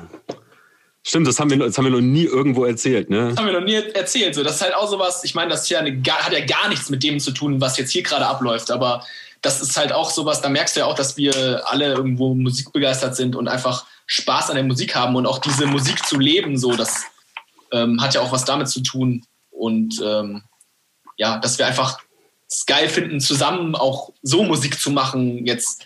[1.05, 3.29] Stimmt, das haben, wir, das haben wir noch nie irgendwo erzählt, ne?
[3.29, 4.35] Das haben wir noch nie erzählt.
[4.35, 6.89] So, das ist halt auch sowas, ich meine, das ja eine, hat ja gar nichts
[6.89, 9.03] mit dem zu tun, was jetzt hier gerade abläuft, aber
[9.41, 13.15] das ist halt auch sowas, da merkst du ja auch, dass wir alle irgendwo musikbegeistert
[13.15, 16.75] sind und einfach Spaß an der Musik haben und auch diese Musik zu leben, so,
[16.75, 17.03] das
[17.71, 19.25] ähm, hat ja auch was damit zu tun.
[19.51, 20.43] Und ähm,
[21.17, 21.99] ja, dass wir einfach
[22.49, 25.85] es geil finden, zusammen auch so Musik zu machen, jetzt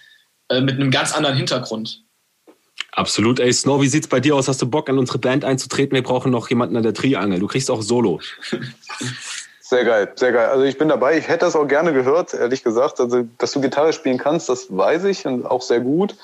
[0.49, 2.03] äh, mit einem ganz anderen Hintergrund.
[2.91, 3.39] Absolut.
[3.39, 4.47] Ey, Snow, wie sieht's bei dir aus?
[4.47, 5.95] Hast du Bock, an unsere Band einzutreten?
[5.95, 7.39] Wir brauchen noch jemanden an der Triangel.
[7.39, 8.21] Du kriegst auch Solo.
[9.65, 10.49] Sehr geil, sehr geil.
[10.49, 11.17] Also ich bin dabei.
[11.17, 12.99] Ich hätte das auch gerne gehört, ehrlich gesagt.
[12.99, 16.17] Also, dass du Gitarre spielen kannst, das weiß ich und auch sehr gut.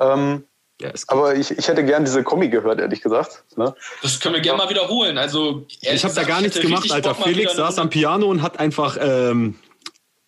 [0.00, 0.42] Ähm,
[0.80, 3.44] ja, aber ich, ich hätte gern diese Kombi gehört, ehrlich gesagt.
[3.54, 3.72] Ne?
[4.02, 5.16] Das können wir gerne mal wiederholen.
[5.16, 7.14] Also ich habe da gar nichts gemacht, Alter.
[7.14, 9.54] Felix saß am Piano und hat einfach ähm,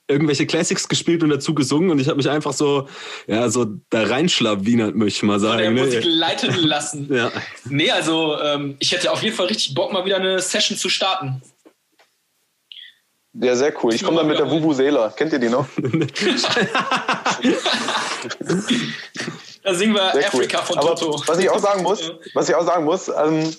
[0.07, 2.86] irgendwelche Classics gespielt und dazu gesungen und ich habe mich einfach so,
[3.26, 5.64] ja, so da reinschlawinert, möchte ich mal sagen.
[5.64, 5.86] Von der ne?
[5.86, 7.12] Musik leiten lassen.
[7.12, 7.32] ja.
[7.64, 10.88] Nee, also ähm, ich hätte auf jeden Fall richtig Bock, mal wieder eine Session zu
[10.88, 11.42] starten.
[13.35, 13.93] Ja, sehr cool.
[13.93, 15.11] Ich komme dann mit der Vuvuzela.
[15.11, 15.66] Kennt ihr die noch?
[19.62, 20.64] da singen wir sehr Afrika cool.
[20.66, 21.22] von Aber Toto.
[21.26, 23.53] Was ich auch sagen muss, was ich auch sagen muss, ähm,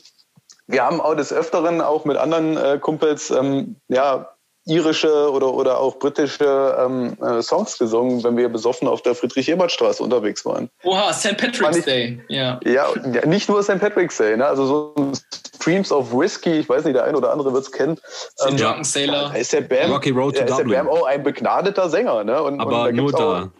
[0.67, 4.34] wir haben auch des Öfteren auch mit anderen äh, Kumpels ähm, ja,
[4.65, 10.01] irische oder, oder auch britische ähm, äh, Songs gesungen, wenn wir besoffen auf der Friedrich-Ebert-Straße
[10.01, 10.69] unterwegs waren.
[10.83, 11.37] Oha, St.
[11.37, 12.21] Patrick's ich, Day.
[12.29, 12.59] Ja.
[12.65, 12.87] ja.
[13.13, 13.79] Ja, nicht nur St.
[13.79, 14.45] Patrick's Day, ne?
[14.45, 15.11] also so
[15.55, 17.99] Streams of Whiskey, ich weiß nicht, der ein oder andere wird es kennen.
[18.45, 19.35] Ähm, Drunken Sailor.
[19.35, 20.69] Ist der Bam, Rocky Road to ist Dublin.
[20.69, 22.23] der Bam auch ein begnadeter Sänger.
[22.23, 22.41] Ne?
[22.41, 23.51] Und, Aber und da nur da.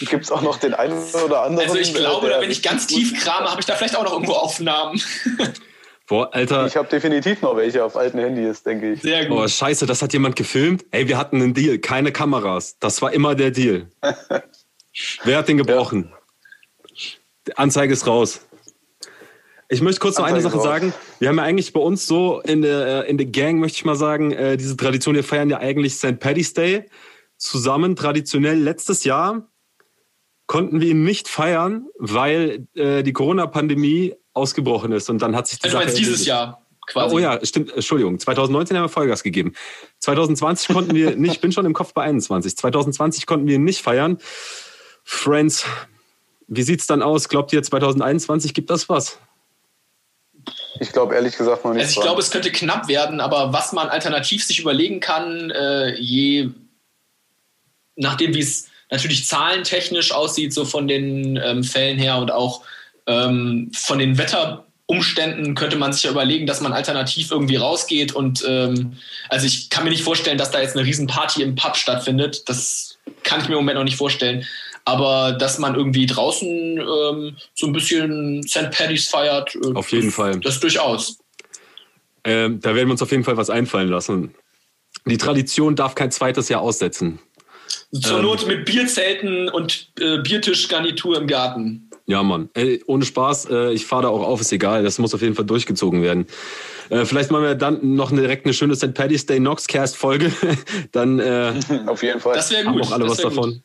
[0.00, 1.68] Gibt es auch noch den einen oder anderen?
[1.68, 4.12] Also ich glaube, da wenn ich ganz tief krame, habe ich da vielleicht auch noch
[4.12, 5.00] irgendwo Aufnahmen.
[6.06, 6.66] Boah, Alter.
[6.66, 9.02] Ich habe definitiv noch welche auf alten Handys, denke ich.
[9.02, 9.36] Sehr gut.
[9.36, 10.84] Boah, scheiße, das hat jemand gefilmt.
[10.90, 12.78] Ey, wir hatten einen Deal, keine Kameras.
[12.78, 13.88] Das war immer der Deal.
[15.24, 16.12] Wer hat den gebrochen?
[17.46, 17.54] Ja.
[17.56, 18.46] Anzeige ist raus.
[19.68, 20.92] Ich möchte kurz noch eine Sache sagen.
[21.18, 23.84] Wir haben ja eigentlich bei uns so in der, äh, in der Gang, möchte ich
[23.84, 26.20] mal sagen, äh, diese Tradition, wir feiern ja eigentlich St.
[26.20, 26.84] Paddy's Day
[27.38, 28.58] zusammen, traditionell.
[28.58, 29.48] Letztes Jahr
[30.46, 35.58] konnten wir ihn nicht feiern, weil äh, die Corona-Pandemie ausgebrochen ist und dann hat sich
[35.58, 36.26] die also Sache dieses erledigt.
[36.26, 37.14] Jahr quasi.
[37.14, 38.18] Oh ja, stimmt, Entschuldigung.
[38.18, 39.54] 2019 haben wir Vollgas gegeben.
[40.00, 42.56] 2020 konnten wir nicht, bin schon im Kopf bei 21.
[42.56, 44.18] 2020 konnten wir ihn nicht feiern.
[45.02, 45.64] Friends,
[46.46, 47.28] wie sieht's dann aus?
[47.28, 49.18] Glaubt ihr 2021 gibt das was?
[50.80, 51.82] Ich glaube ehrlich gesagt noch nicht.
[51.82, 55.94] Also ich glaube, es könnte knapp werden, aber was man alternativ sich überlegen kann, äh,
[55.94, 56.50] je
[57.96, 62.62] nachdem, wie es natürlich zahlentechnisch aussieht, so von den ähm, Fällen her und auch
[63.06, 68.44] ähm, von den Wetterumständen könnte man sich ja überlegen, dass man alternativ irgendwie rausgeht und
[68.46, 68.94] ähm,
[69.28, 72.48] also ich kann mir nicht vorstellen, dass da jetzt eine Riesenparty im Pub stattfindet.
[72.48, 74.46] Das kann ich mir im Moment noch nicht vorstellen.
[74.86, 78.70] Aber dass man irgendwie draußen ähm, so ein bisschen St.
[78.70, 80.40] Paddy's feiert, äh, auf jeden das, Fall.
[80.40, 81.18] Das durchaus.
[82.24, 84.34] Ähm, da werden wir uns auf jeden Fall was einfallen lassen.
[85.06, 87.18] Die Tradition darf kein zweites Jahr aussetzen.
[87.92, 91.83] Zur ähm, Not mit Bierzelten und äh, Biertischgarnitur im Garten.
[92.06, 92.50] Ja, Mann.
[92.54, 94.82] Ey, ohne Spaß, äh, ich fahre da auch auf, ist egal.
[94.82, 96.26] Das muss auf jeden Fall durchgezogen werden.
[96.90, 98.92] Äh, vielleicht machen wir dann noch direkt eine schöne St.
[98.92, 100.30] Paddy's Day Noxcast-Folge.
[100.92, 101.54] dann äh,
[101.86, 102.36] auf jeden Fall.
[102.36, 102.74] Das wäre gut.
[102.74, 103.52] Haben auch alle was davon.
[103.52, 103.62] Gut.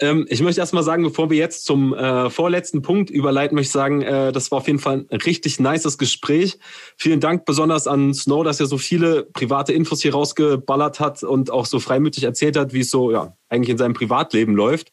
[0.00, 3.68] Ähm, ich möchte erst mal sagen, bevor wir jetzt zum äh, vorletzten Punkt überleiten, möchte
[3.68, 6.58] ich sagen, äh, das war auf jeden Fall ein richtig nices Gespräch.
[6.96, 11.50] Vielen Dank besonders an Snow, dass er so viele private Infos hier rausgeballert hat und
[11.50, 14.90] auch so freimütig erzählt hat, wie es so ja eigentlich in seinem Privatleben läuft.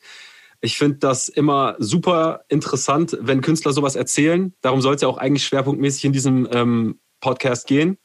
[0.62, 4.54] Ich finde das immer super interessant, wenn Künstler sowas erzählen.
[4.62, 7.98] Darum soll es ja auch eigentlich schwerpunktmäßig in diesem ähm, Podcast gehen.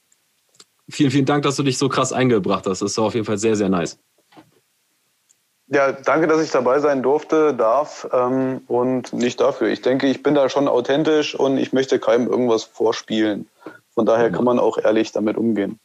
[0.89, 2.81] Vielen, vielen Dank, dass du dich so krass eingebracht hast.
[2.81, 3.97] Das war auf jeden Fall sehr, sehr nice.
[5.67, 9.69] Ja, danke, dass ich dabei sein durfte, darf ähm, und nicht dafür.
[9.69, 13.49] Ich denke, ich bin da schon authentisch und ich möchte keinem irgendwas vorspielen.
[13.95, 15.79] Von daher kann man auch ehrlich damit umgehen.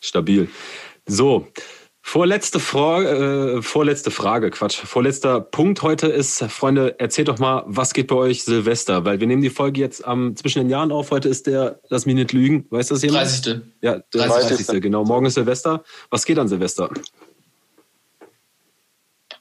[0.00, 0.48] Stabil.
[1.06, 1.46] So,
[2.08, 4.78] vorletzte, Fra äh, vorletzte Frage, Quatsch.
[4.78, 9.04] Vorletzter Punkt heute ist, Freunde, erzählt doch mal, was geht bei euch Silvester?
[9.04, 11.10] Weil wir nehmen die Folge jetzt am, zwischen den Jahren auf.
[11.10, 13.26] Heute ist der, lass mich nicht lügen, weißt du das jemand?
[13.26, 13.60] 30.
[13.82, 14.56] Ja, der 30.
[14.56, 14.80] 30.
[14.80, 15.84] Genau, morgen ist Silvester.
[16.08, 16.90] Was geht an Silvester?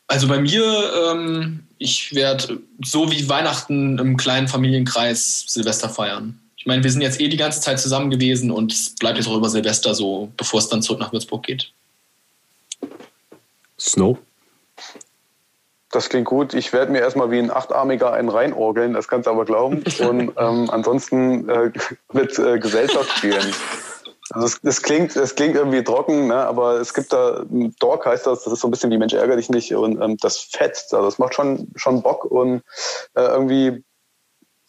[0.08, 0.64] Also bei mir,
[1.10, 6.38] ähm, ich werde so wie Weihnachten im kleinen Familienkreis Silvester feiern.
[6.58, 9.28] Ich meine, wir sind jetzt eh die ganze Zeit zusammen gewesen und es bleibt jetzt
[9.30, 11.72] auch über Silvester so, bevor es dann zurück nach Würzburg geht.
[13.80, 14.18] Snow?
[15.92, 16.54] Das klingt gut.
[16.54, 19.84] Ich werde mir erstmal wie ein Achtarmiger einen reinorgeln, das kannst du aber glauben.
[20.00, 21.72] Und ähm, ansonsten äh,
[22.12, 23.54] mit äh, Gesellschaft spielen.
[24.32, 26.36] Also es, klingt, es klingt irgendwie trocken, ne?
[26.36, 27.46] aber es gibt da,
[27.80, 30.18] Dork heißt das, das ist so ein bisschen wie Mensch ärger dich nicht und ähm,
[30.18, 32.62] das fetzt, also das macht schon, schon Bock und
[33.14, 33.86] äh, irgendwie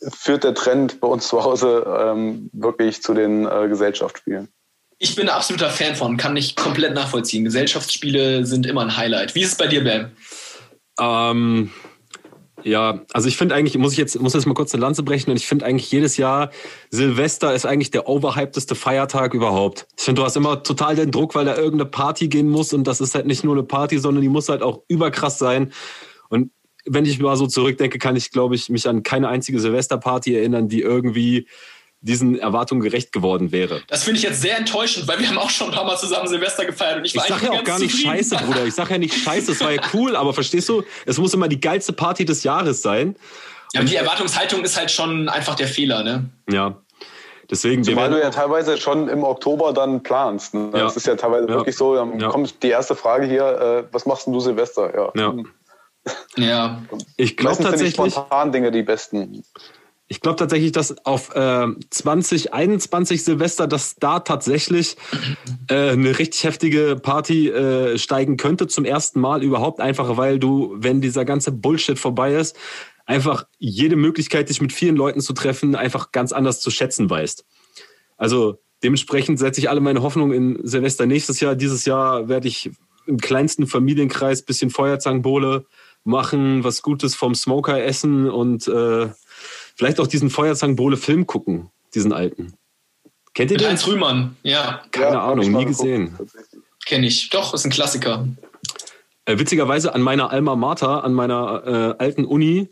[0.01, 4.49] führt der Trend bei uns zu Hause ähm, wirklich zu den äh, Gesellschaftsspielen.
[5.01, 7.45] Ich bin ein absoluter Fan von, kann ich komplett nachvollziehen.
[7.45, 9.35] Gesellschaftsspiele sind immer ein Highlight.
[9.35, 10.11] Wie ist es bei dir, Bam?
[11.01, 11.71] Ähm,
[12.65, 15.31] ja, also ich finde eigentlich, muss ich jetzt, muss jetzt mal kurz eine Lanze brechen
[15.31, 16.51] und ich finde eigentlich jedes Jahr
[16.91, 19.87] Silvester ist eigentlich der overhypedeste Feiertag überhaupt.
[19.97, 22.85] Ich finde, du hast immer total den Druck, weil da irgendeine Party gehen muss und
[22.85, 25.73] das ist halt nicht nur eine Party, sondern die muss halt auch überkrass sein.
[26.29, 26.51] Und
[26.85, 30.69] wenn ich mal so zurückdenke, kann ich, glaube ich, mich an keine einzige Silvesterparty erinnern,
[30.69, 31.47] die irgendwie
[32.01, 33.83] diesen Erwartungen gerecht geworden wäre.
[33.89, 36.29] Das finde ich jetzt sehr enttäuschend, weil wir haben auch schon ein paar Mal zusammen
[36.29, 38.17] Silvester gefeiert und ich war Ich sage ja auch gar nicht zufrieden.
[38.17, 38.67] scheiße, Bruder.
[38.67, 41.49] Ich sage ja nicht scheiße, es war ja cool, aber verstehst du, es muss immer
[41.49, 43.17] die geilste Party des Jahres sein.
[43.73, 46.31] Ja, und die Erwartungshaltung ist halt schon einfach der Fehler, ne?
[46.51, 46.77] Ja.
[47.51, 50.53] Deswegen, Zumal du ja teilweise schon im Oktober dann planst.
[50.53, 50.71] Ne?
[50.75, 50.81] Ja.
[50.81, 51.55] Das ist ja teilweise ja.
[51.55, 52.29] wirklich so, dann ja.
[52.29, 54.95] kommt die erste Frage hier, äh, was machst denn du Silvester?
[54.95, 55.13] Ja.
[55.15, 55.35] ja.
[56.37, 56.83] ja.
[57.17, 57.95] Ich glaube tatsächlich.
[57.95, 59.45] spontan Dinge die besten.
[60.11, 64.97] Ich glaube tatsächlich, dass auf äh, 2021 Silvester, dass da tatsächlich
[65.69, 70.75] äh, eine richtig heftige Party äh, steigen könnte zum ersten Mal überhaupt, einfach weil du,
[70.79, 72.57] wenn dieser ganze Bullshit vorbei ist,
[73.05, 77.45] einfach jede Möglichkeit, dich mit vielen Leuten zu treffen, einfach ganz anders zu schätzen weißt.
[78.17, 81.55] Also dementsprechend setze ich alle meine Hoffnung in Silvester nächstes Jahr.
[81.55, 82.71] Dieses Jahr werde ich
[83.07, 85.67] im kleinsten Familienkreis bisschen Feuerzangenbowle
[86.05, 89.09] machen, was Gutes vom Smoker essen und äh,
[89.79, 92.53] Vielleicht auch diesen Feuerzangenbowle-Film gucken, diesen alten.
[93.33, 93.69] Kennt ihr den?
[93.69, 94.83] Heinz Rühmann, ja.
[94.91, 96.19] Keine ja, Ahnung, nie gesehen.
[96.85, 97.31] Kenne ich.
[97.31, 98.27] Doch, ist ein Klassiker.
[99.25, 102.69] Äh, witzigerweise an meiner Alma Mater, an meiner äh, alten Uni,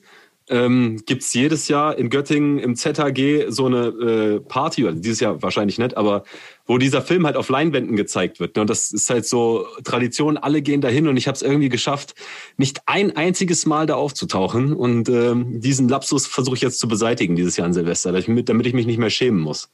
[0.48, 5.20] ähm, gibt es jedes Jahr in Göttingen im ZHG so eine äh, Party, oder dieses
[5.20, 6.24] Jahr wahrscheinlich nicht, aber
[6.66, 8.56] wo dieser Film halt auf Leinwänden gezeigt wird.
[8.56, 8.62] Ne?
[8.62, 12.14] Und das ist halt so Tradition, alle gehen dahin und ich habe es irgendwie geschafft,
[12.56, 14.72] nicht ein einziges Mal da aufzutauchen.
[14.72, 18.74] Und ähm, diesen Lapsus versuche ich jetzt zu beseitigen dieses Jahr an Silvester, damit ich
[18.74, 19.70] mich nicht mehr schämen muss.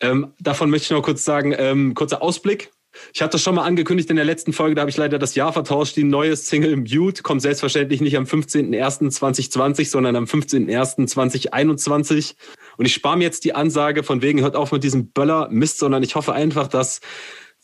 [0.00, 2.70] Ähm, davon möchte ich noch kurz sagen, ähm, kurzer Ausblick.
[3.12, 5.34] Ich hatte das schon mal angekündigt in der letzten Folge, da habe ich leider das
[5.34, 5.96] Jahr vertauscht.
[5.96, 12.34] Die neue Single Mute kommt selbstverständlich nicht am 15.01.2020, sondern am 15.01.2021.
[12.76, 15.78] Und ich spare mir jetzt die Ansage von wegen, hört auf mit diesem Böller Mist,
[15.78, 17.00] sondern ich hoffe einfach, dass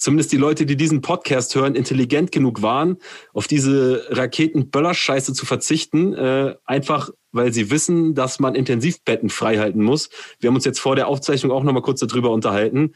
[0.01, 2.97] zumindest die Leute, die diesen Podcast hören, intelligent genug waren,
[3.35, 6.15] auf diese Raketen-Böller-Scheiße zu verzichten.
[6.15, 10.09] Äh, einfach, weil sie wissen, dass man Intensivbetten freihalten muss.
[10.41, 12.95] Wir haben uns jetzt vor der Aufzeichnung auch nochmal kurz darüber unterhalten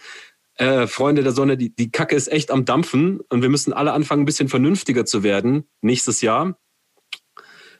[0.57, 3.93] äh, Freunde der Sonne, die, die Kacke ist echt am Dampfen und wir müssen alle
[3.93, 6.59] anfangen, ein bisschen vernünftiger zu werden nächstes Jahr,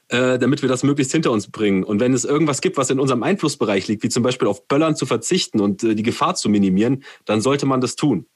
[0.09, 1.83] äh, damit wir das möglichst hinter uns bringen.
[1.83, 4.95] Und wenn es irgendwas gibt, was in unserem Einflussbereich liegt, wie zum Beispiel auf Böllern
[4.95, 8.27] zu verzichten und äh, die Gefahr zu minimieren, dann sollte man das tun.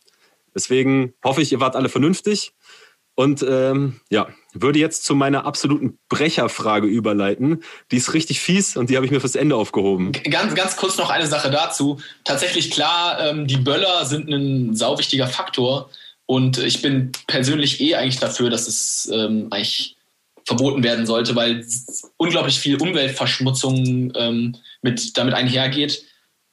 [0.55, 2.53] Deswegen hoffe ich, ihr wart alle vernünftig.
[3.15, 7.64] Und ähm, ja, würde jetzt zu meiner absoluten Brecherfrage überleiten.
[7.91, 10.12] Die ist richtig fies und die habe ich mir fürs Ende aufgehoben.
[10.12, 12.00] Ganz, ganz kurz noch eine Sache dazu.
[12.24, 15.89] Tatsächlich klar, ähm, die Böller sind ein sauwichtiger Faktor.
[16.26, 19.95] Und ich bin persönlich eh eigentlich dafür, dass es ähm, eigentlich
[20.45, 21.66] verboten werden sollte, weil
[22.18, 26.04] unglaublich viel Umweltverschmutzung ähm, mit, damit einhergeht.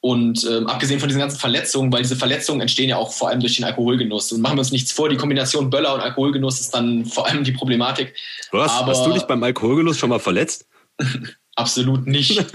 [0.07, 3.41] Und ähm, abgesehen von diesen ganzen Verletzungen, weil diese Verletzungen entstehen ja auch vor allem
[3.41, 4.31] durch den Alkoholgenuss.
[4.31, 7.43] Und machen wir uns nichts vor, die Kombination Böller und Alkoholgenuss ist dann vor allem
[7.43, 8.15] die Problematik.
[8.53, 8.71] Was?
[8.71, 10.69] Aber, hast du dich beim Alkoholgenuss schon mal verletzt?
[11.57, 12.31] Absolut nicht.
[12.39, 12.47] ich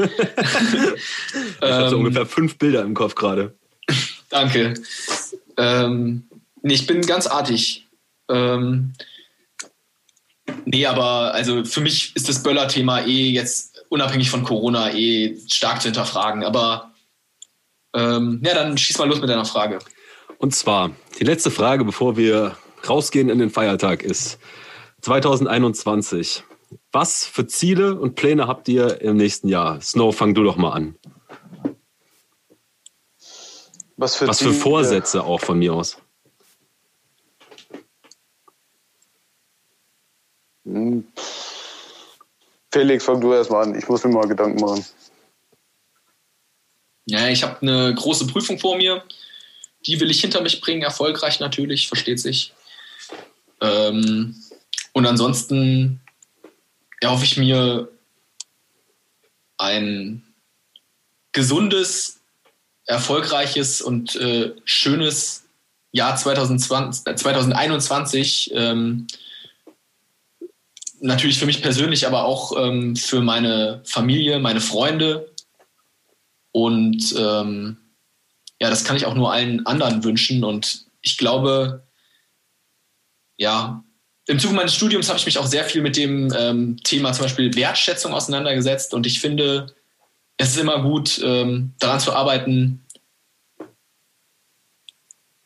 [1.62, 3.54] habe so ähm, ungefähr fünf Bilder im Kopf gerade.
[4.30, 4.76] Danke.
[5.58, 6.24] Ähm,
[6.62, 7.86] nee, ich bin ganz artig.
[8.30, 8.94] Ähm,
[10.64, 15.82] nee, aber also für mich ist das Böller-Thema eh jetzt unabhängig von Corona eh stark
[15.82, 16.46] zu hinterfragen.
[16.46, 16.91] Aber
[17.94, 19.80] ähm, ja, dann schieß mal los mit deiner Frage.
[20.38, 24.40] Und zwar, die letzte Frage, bevor wir rausgehen in den Feiertag, ist
[25.02, 26.44] 2021.
[26.92, 29.82] Was für Ziele und Pläne habt ihr im nächsten Jahr?
[29.82, 30.96] Snow, fang du doch mal an.
[33.98, 35.98] Was für, Was für Vorsätze auch von mir aus?
[40.66, 41.06] Hm.
[42.72, 43.76] Felix, fang du erst mal an.
[43.76, 44.86] Ich muss mir mal Gedanken machen.
[47.06, 49.04] Ja, ich habe eine große Prüfung vor mir.
[49.86, 52.54] Die will ich hinter mich bringen, erfolgreich natürlich, versteht sich.
[53.62, 54.36] Ähm,
[54.94, 56.02] und ansonsten
[57.00, 57.90] erhoffe ich mir
[59.58, 60.24] ein
[61.32, 62.20] gesundes,
[62.86, 65.44] erfolgreiches und äh, schönes
[65.92, 68.52] Jahr 2020, äh, 2021.
[68.54, 69.08] Ähm,
[71.00, 75.31] natürlich für mich persönlich, aber auch ähm, für meine Familie, meine Freunde,
[76.52, 77.78] und ähm,
[78.60, 80.44] ja, das kann ich auch nur allen anderen wünschen.
[80.44, 81.84] Und ich glaube,
[83.38, 83.84] ja,
[84.28, 87.26] im Zuge meines Studiums habe ich mich auch sehr viel mit dem ähm, Thema zum
[87.26, 88.94] Beispiel Wertschätzung auseinandergesetzt.
[88.94, 89.74] Und ich finde,
[90.38, 92.86] es ist immer gut, ähm, daran zu arbeiten,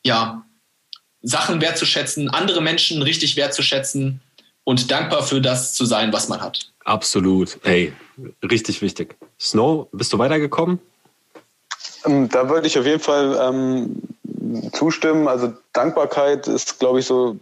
[0.03, 0.45] ja,
[1.22, 4.22] Sachen wertzuschätzen, andere Menschen richtig wertzuschätzen
[4.64, 6.72] und dankbar für das zu sein, was man hat.
[6.84, 7.58] Absolut.
[7.64, 7.93] Hey,
[8.43, 9.16] richtig wichtig.
[9.39, 10.80] Snow, bist du weitergekommen?
[12.06, 14.01] Ähm, da würde ich auf jeden Fall ähm,
[14.74, 15.28] zustimmen.
[15.28, 17.38] Also Dankbarkeit ist, glaube ich, so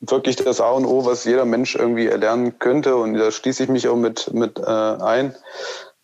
[0.00, 2.96] wirklich das A und O, was jeder Mensch irgendwie erlernen könnte.
[2.96, 5.34] Und da schließe ich mich auch mit, mit äh, ein.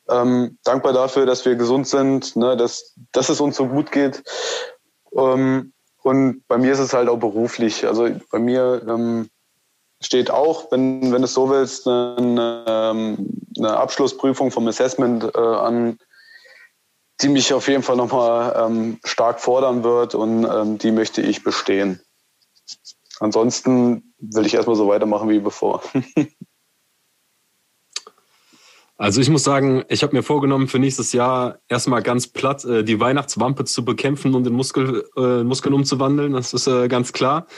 [0.09, 4.23] Ähm, dankbar dafür, dass wir gesund sind, ne, dass, dass es uns so gut geht.
[5.17, 5.73] Ähm,
[6.03, 7.87] und bei mir ist es halt auch beruflich.
[7.87, 9.29] Also bei mir ähm,
[10.01, 13.17] steht auch, wenn, wenn du es so willst, eine, ähm,
[13.57, 15.99] eine Abschlussprüfung vom Assessment äh, an,
[17.23, 21.43] die mich auf jeden Fall nochmal ähm, stark fordern wird und ähm, die möchte ich
[21.43, 22.01] bestehen.
[23.21, 25.83] Ansonsten will ich erstmal so weitermachen wie bevor.
[28.99, 32.85] Also ich muss sagen, ich habe mir vorgenommen, für nächstes Jahr erstmal ganz platt äh,
[32.85, 36.35] die Weihnachtswampe zu bekämpfen und in Muskel, äh, Muskeln umzuwandeln.
[36.35, 37.49] Das ist äh, ganz klar.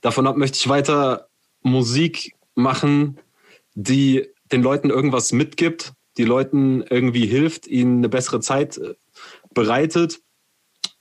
[0.00, 1.26] Davon ab möchte ich weiter
[1.62, 3.18] Musik machen,
[3.74, 8.94] die den Leuten irgendwas mitgibt, die Leuten irgendwie hilft, ihnen eine bessere Zeit äh,
[9.54, 10.20] bereitet.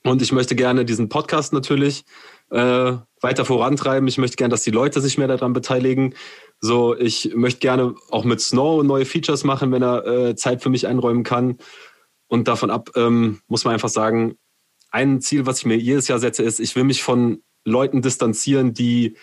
[0.04, 2.06] Und ich möchte gerne diesen Podcast natürlich
[2.50, 4.08] äh, weiter vorantreiben.
[4.08, 6.16] Ich möchte gerne, dass die Leute sich mehr daran beteiligen.
[6.60, 10.70] So, ich möchte gerne auch mit Snow neue Features machen, wenn er äh, Zeit für
[10.70, 11.58] mich einräumen kann.
[12.28, 14.38] Und davon ab ähm, muss man einfach sagen,
[14.90, 18.74] ein Ziel, was ich mir jedes Jahr setze, ist, ich will mich von Leuten distanzieren,
[18.74, 19.18] die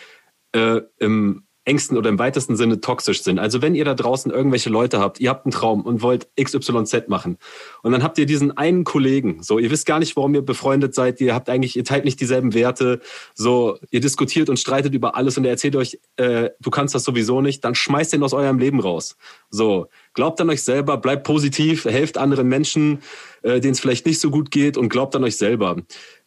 [0.53, 3.39] äh, im engsten oder im weitesten Sinne toxisch sind.
[3.39, 7.09] Also wenn ihr da draußen irgendwelche Leute habt, ihr habt einen Traum und wollt XYZ
[7.09, 7.39] machen
[7.83, 10.95] und dann habt ihr diesen einen Kollegen, so ihr wisst gar nicht, warum ihr befreundet
[10.95, 13.01] seid, ihr habt eigentlich, ihr teilt nicht dieselben Werte,
[13.35, 17.05] so ihr diskutiert und streitet über alles und er erzählt euch, äh, du kannst das
[17.05, 19.17] sowieso nicht, dann schmeißt den aus eurem Leben raus.
[19.51, 23.01] So, glaubt an euch selber, bleibt positiv, helft anderen Menschen,
[23.43, 25.77] äh, denen es vielleicht nicht so gut geht und glaubt an euch selber.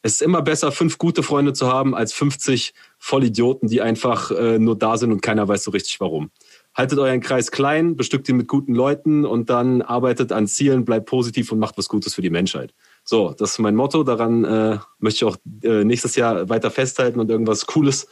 [0.03, 4.57] Es ist immer besser, fünf gute Freunde zu haben, als 50 Vollidioten, die einfach äh,
[4.57, 6.31] nur da sind und keiner weiß so richtig warum.
[6.73, 11.05] Haltet euren Kreis klein, bestückt ihn mit guten Leuten und dann arbeitet an Zielen, bleibt
[11.05, 12.73] positiv und macht was Gutes für die Menschheit.
[13.03, 14.03] So, das ist mein Motto.
[14.03, 18.07] Daran äh, möchte ich auch äh, nächstes Jahr weiter festhalten und irgendwas Cooles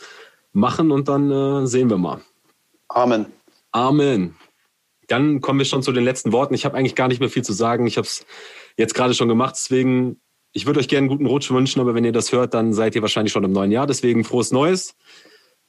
[0.52, 2.22] machen und dann äh, sehen wir mal.
[2.90, 3.28] Amen.
[3.72, 4.36] Amen.
[5.08, 6.54] Dann kommen wir schon zu den letzten Worten.
[6.54, 7.88] Ich habe eigentlich gar nicht mehr viel zu sagen.
[7.88, 8.26] Ich habe es
[8.78, 9.56] jetzt gerade schon gemacht.
[9.58, 10.20] Deswegen,
[10.52, 12.96] ich würde euch gerne einen guten Rutsch wünschen, aber wenn ihr das hört, dann seid
[12.96, 13.88] ihr wahrscheinlich schon im neuen Jahr.
[13.88, 14.96] Deswegen frohes Neues.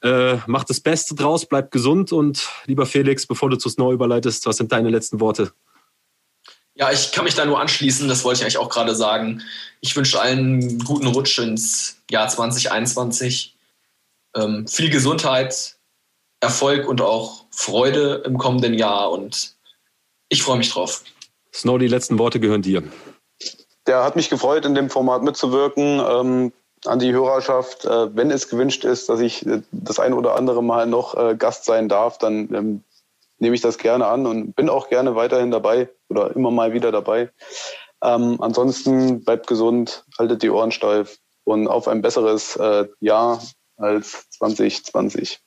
[0.03, 4.47] Äh, macht das Beste draus, bleibt gesund und lieber Felix, bevor du zu Snow überleitest,
[4.47, 5.53] was sind deine letzten Worte?
[6.75, 9.43] Ja, ich kann mich da nur anschließen, das wollte ich eigentlich auch gerade sagen.
[9.83, 13.55] Ich wünsche allen einen guten Rutsch ins Jahr 2021.
[14.35, 15.77] Ähm, viel Gesundheit,
[16.41, 19.55] Erfolg und auch Freude im kommenden Jahr und
[20.31, 21.05] ich freue mich drauf.
[21.53, 22.83] Snow, die letzten Worte gehören dir.
[23.87, 26.01] Der hat mich gefreut, in dem Format mitzuwirken.
[26.01, 26.53] Ähm,
[26.87, 30.63] an die Hörerschaft, äh, wenn es gewünscht ist, dass ich äh, das ein oder andere
[30.63, 32.85] Mal noch äh, Gast sein darf, dann ähm,
[33.39, 36.93] nehme ich das gerne an und bin auch gerne weiterhin dabei oder immer mal wieder
[36.93, 37.31] dabei.
[38.03, 43.43] Ähm, ansonsten bleibt gesund, haltet die Ohren steif und auf ein besseres äh, Jahr
[43.77, 45.41] als 2020.